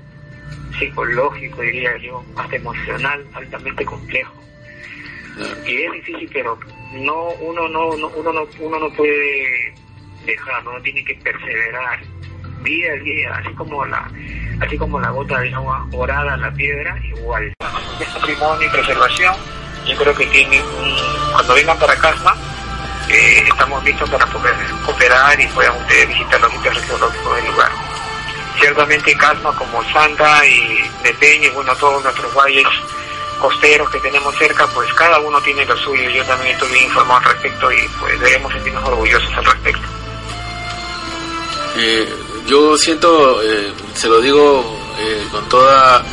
psicológico, 0.79 1.63
diría 1.63 1.97
yo, 1.97 2.23
hasta 2.37 2.57
emocional, 2.57 3.27
altamente 3.33 3.85
complejo. 3.87 4.35
Y 5.67 5.83
es 5.83 5.93
difícil, 5.93 6.29
pero 6.31 6.59
no 6.93 7.31
uno 7.41 7.69
no, 7.69 7.89
uno 7.89 8.33
no 8.33 8.47
uno 8.59 8.79
no 8.79 8.91
puede 8.95 9.73
dejarlo, 10.27 10.73
uno 10.73 10.83
tiene 10.83 11.03
que 11.05 11.15
perseverar 11.15 12.01
día 12.63 12.93
a 12.93 12.97
día, 12.97 13.35
así 13.35 13.55
como 13.55 13.85
la 13.85 14.11
así 14.61 14.77
como 14.77 15.01
la 15.01 15.11
gota 15.11 15.41
de 15.41 15.55
agua 15.55 15.87
orada 15.93 16.35
a 16.35 16.37
la 16.37 16.53
piedra, 16.53 16.97
igual. 17.05 17.53
Es 17.99 18.09
patrimonio 18.09 18.67
y 18.67 18.71
preservación, 18.71 19.35
yo 19.87 19.97
creo 19.97 20.15
que 20.15 20.27
tiene 20.27 20.63
cuando 21.33 21.55
vengan 21.55 21.79
para 21.79 21.97
Casma, 21.97 22.35
eh, 23.09 23.45
estamos 23.49 23.83
listos 23.85 24.09
para 24.11 24.27
poder 24.27 24.55
cooperar 24.85 25.41
y 25.41 25.47
puedan 25.49 25.77
ustedes 25.81 26.09
visitar 26.09 26.41
los 26.41 26.53
sitios 26.53 26.77
arqueológicos 26.77 27.37
del 27.37 27.47
lugar. 27.51 27.71
Ciertamente 28.59 29.17
Casma 29.17 29.53
como 29.53 29.83
Santa 29.93 30.47
y 30.47 30.83
Neteño 31.03 31.49
y 31.49 31.51
bueno, 31.51 31.75
todos 31.77 32.03
nuestros 32.03 32.35
valles 32.35 32.67
costeros 33.41 33.89
que 33.91 33.99
tenemos 34.01 34.37
cerca, 34.37 34.67
pues 34.69 34.93
cada 34.95 35.19
uno 35.19 35.41
tiene 35.41 35.65
lo 35.65 35.77
suyo. 35.79 36.11
Yo 36.11 36.25
también 36.25 36.53
estoy 36.53 36.71
bien 36.73 36.85
informado 36.85 37.21
al 37.21 37.33
respecto 37.33 37.73
y 37.73 37.89
pues 37.99 38.21
debemos 38.21 38.53
sentirnos 38.53 38.85
orgullosos 38.85 39.33
al 39.37 39.45
respecto. 39.47 39.89
Eh, 41.77 42.15
yo 42.47 42.77
siento, 42.77 43.43
eh, 43.43 43.73
se 43.95 44.09
lo 44.09 44.21
digo 44.21 44.79
eh, 44.99 45.27
con 45.31 45.49
toda 45.49 46.05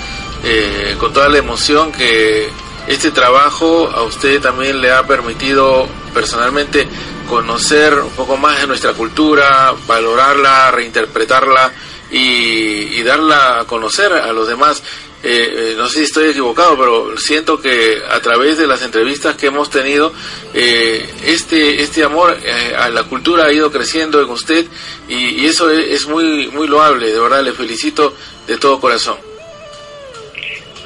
con 1.00 1.12
toda 1.12 1.28
la 1.28 1.40
emoción 1.40 1.92
que 1.92 2.50
este 2.88 3.12
trabajo 3.12 3.92
a 3.94 4.04
usted 4.04 4.40
también 4.40 4.80
le 4.80 4.94
ha 4.94 5.06
permitido 5.06 5.86
personalmente 6.14 6.88
conocer 7.28 7.94
un 8.00 8.12
poco 8.12 8.38
más 8.38 8.60
de 8.62 8.68
nuestra 8.68 8.94
cultura, 8.94 9.76
valorarla, 9.86 10.72
reinterpretarla 10.72 11.72
y, 12.10 13.02
darla 13.04 13.60
a 13.60 13.66
conocer 13.66 14.12
a 14.14 14.32
los 14.32 14.48
demás. 14.48 14.82
Eh, 15.24 15.72
eh, 15.72 15.74
no 15.76 15.90
sé 15.90 16.00
si 16.00 16.04
estoy 16.04 16.30
equivocado, 16.30 16.78
pero 16.78 17.18
siento 17.18 17.60
que 17.60 18.02
a 18.10 18.20
través 18.20 18.58
de 18.58 18.68
las 18.68 18.84
entrevistas 18.84 19.36
que 19.36 19.48
hemos 19.48 19.70
tenido, 19.70 20.14
eh, 20.54 21.10
este, 21.26 21.82
este 21.82 22.04
amor 22.04 22.38
a 22.78 22.90
la 22.90 23.04
cultura 23.04 23.46
ha 23.46 23.52
ido 23.52 23.72
creciendo 23.72 24.22
en 24.22 24.30
usted 24.30 24.66
y, 25.08 25.46
eso 25.46 25.72
es, 25.72 26.06
muy, 26.08 26.50
muy 26.50 26.68
loable, 26.68 27.12
de 27.12 27.20
verdad 27.20 27.42
le 27.42 27.54
felicito 27.54 28.16
de 28.46 28.58
todo 28.58 28.80
corazón. 28.80 29.18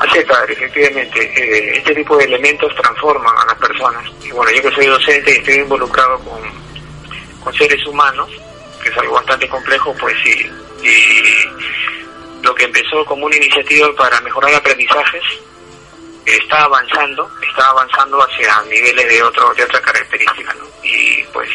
Así 0.01 0.19
padre, 0.21 0.53
efectivamente. 0.53 1.21
Eh, 1.21 1.77
este 1.77 1.93
tipo 1.93 2.17
de 2.17 2.25
elementos 2.25 2.73
transforman 2.75 3.35
a 3.37 3.45
las 3.45 3.57
personas. 3.59 4.03
Y 4.23 4.31
bueno, 4.31 4.51
yo 4.51 4.63
que 4.63 4.75
soy 4.75 4.87
docente 4.87 5.31
y 5.31 5.37
estoy 5.37 5.55
involucrado 5.55 6.17
con, 6.21 6.41
con 7.43 7.53
seres 7.53 7.85
humanos, 7.85 8.27
que 8.81 8.89
es 8.89 8.97
algo 8.97 9.13
bastante 9.13 9.47
complejo, 9.47 9.95
pues 9.99 10.15
sí. 10.23 10.49
Y 10.83 12.00
lo 12.41 12.55
que 12.55 12.65
empezó 12.65 13.05
como 13.05 13.25
una 13.25 13.35
iniciativa 13.35 13.93
para 13.95 14.19
mejorar 14.21 14.53
aprendizajes 14.55 15.23
está 16.25 16.63
avanzando, 16.63 17.29
está 17.47 17.67
avanzando 17.69 18.21
hacia 18.21 18.61
niveles 18.63 19.07
de 19.07 19.23
otro 19.23 19.53
de 19.53 19.63
otra 19.63 19.81
característica, 19.81 20.53
¿no? 20.53 20.65
Y 20.83 21.23
pues 21.33 21.49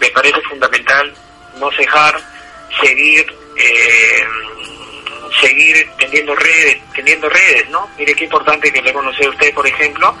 me 0.00 0.10
parece 0.10 0.40
fundamental 0.42 1.14
no 1.58 1.70
cejar, 1.72 2.20
seguir 2.80 3.26
eh, 3.56 4.24
seguir 5.40 5.88
teniendo 5.98 6.34
redes, 6.34 6.80
teniendo 6.94 7.28
redes, 7.28 7.68
¿no? 7.70 7.88
Mire 7.98 8.14
qué 8.14 8.24
importante 8.24 8.72
que 8.72 8.82
le 8.82 8.92
conocí 8.92 9.24
a 9.24 9.30
usted, 9.30 9.52
por 9.54 9.66
ejemplo, 9.66 10.16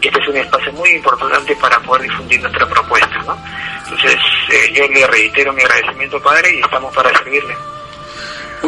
y 0.00 0.08
este 0.08 0.20
es 0.20 0.28
un 0.28 0.36
espacio 0.36 0.72
muy 0.72 0.90
importante 0.90 1.56
para 1.56 1.80
poder 1.80 2.02
difundir 2.02 2.40
nuestra 2.40 2.68
propuesta, 2.68 3.18
¿no? 3.26 3.36
Entonces, 3.84 4.16
eh, 4.50 4.72
yo 4.74 4.86
le 4.88 5.06
reitero 5.06 5.52
mi 5.52 5.62
agradecimiento, 5.62 6.20
padre, 6.22 6.54
y 6.54 6.60
estamos 6.60 6.94
para 6.94 7.10
servirle. 7.18 7.56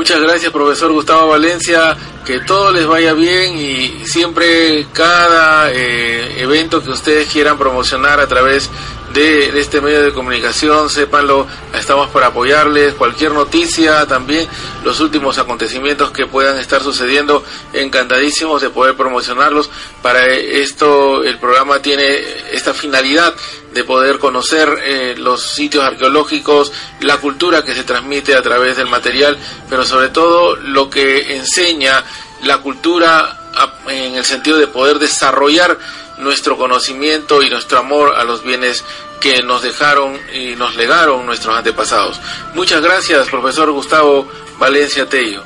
Muchas 0.00 0.22
gracias, 0.22 0.50
profesor 0.50 0.90
Gustavo 0.92 1.28
Valencia. 1.28 1.94
Que 2.24 2.40
todo 2.40 2.72
les 2.72 2.86
vaya 2.86 3.12
bien 3.12 3.54
y 3.54 4.06
siempre 4.06 4.86
cada 4.94 5.70
eh, 5.70 6.40
evento 6.40 6.82
que 6.82 6.88
ustedes 6.88 7.28
quieran 7.30 7.58
promocionar 7.58 8.18
a 8.18 8.26
través 8.26 8.70
de, 9.12 9.60
este 9.60 9.82
medio 9.82 10.02
de 10.02 10.12
comunicación, 10.12 10.88
sépanlo, 10.88 11.46
estamos 11.74 12.08
para 12.08 12.28
apoyarles, 12.28 12.94
cualquier 12.94 13.32
noticia 13.32 14.06
también, 14.06 14.48
los 14.84 15.00
últimos 15.00 15.38
acontecimientos 15.38 16.12
que 16.12 16.26
puedan 16.26 16.56
estar 16.58 16.82
sucediendo, 16.82 17.44
encantadísimos 17.74 18.62
de 18.62 18.70
poder 18.70 18.96
promocionarlos. 18.96 19.68
Para 20.00 20.26
esto 20.28 21.24
el 21.24 21.38
programa 21.38 21.82
tiene 21.82 22.04
esta 22.52 22.72
finalidad 22.72 23.34
de 23.72 23.84
poder 23.84 24.18
conocer 24.18 24.68
eh, 24.82 25.14
los 25.16 25.42
sitios 25.42 25.84
arqueológicos, 25.84 26.72
la 27.00 27.18
cultura 27.18 27.64
que 27.64 27.74
se 27.74 27.84
transmite 27.84 28.34
a 28.34 28.42
través 28.42 28.76
del 28.76 28.88
material, 28.88 29.38
pero 29.68 29.84
sobre 29.84 30.08
todo 30.08 30.56
lo 30.56 30.90
que 30.90 31.36
enseña 31.36 32.04
la 32.42 32.58
cultura 32.58 33.36
en 33.88 34.14
el 34.14 34.24
sentido 34.24 34.58
de 34.58 34.66
poder 34.66 34.98
desarrollar 34.98 35.78
nuestro 36.18 36.56
conocimiento 36.56 37.42
y 37.42 37.50
nuestro 37.50 37.78
amor 37.78 38.14
a 38.16 38.24
los 38.24 38.42
bienes 38.42 38.84
que 39.20 39.42
nos 39.42 39.62
dejaron 39.62 40.18
y 40.32 40.54
nos 40.56 40.76
legaron 40.76 41.26
nuestros 41.26 41.56
antepasados. 41.56 42.20
Muchas 42.54 42.82
gracias, 42.82 43.28
profesor 43.28 43.70
Gustavo 43.70 44.28
Valencia 44.58 45.06
Tello. 45.06 45.42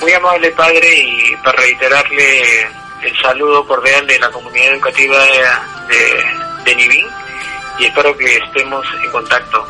Muy 0.00 0.12
amable 0.12 0.50
padre 0.52 0.94
y 0.94 1.36
para 1.42 1.60
reiterarle 1.60 2.62
el 3.02 3.22
saludo 3.22 3.66
cordial 3.66 4.06
de 4.06 4.18
la 4.18 4.30
comunidad 4.30 4.74
educativa 4.74 5.18
de, 5.24 5.94
de, 5.94 6.47
Nivín 6.74 7.06
y 7.78 7.86
espero 7.86 8.16
que 8.16 8.36
estemos 8.36 8.84
en 9.04 9.10
contacto. 9.10 9.66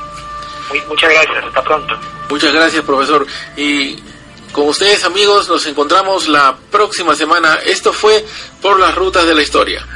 muchas 0.88 1.10
gracias, 1.10 1.44
hasta 1.44 1.62
pronto. 1.62 1.98
Muchas 2.28 2.52
gracias, 2.52 2.84
profesor. 2.84 3.26
Y 3.56 4.02
con 4.52 4.68
ustedes 4.68 5.04
amigos 5.04 5.48
nos 5.48 5.66
encontramos 5.66 6.28
la 6.28 6.56
próxima 6.70 7.14
semana. 7.14 7.58
Esto 7.64 7.92
fue 7.92 8.24
por 8.60 8.78
las 8.78 8.94
rutas 8.94 9.26
de 9.26 9.34
la 9.34 9.42
historia. 9.42 9.86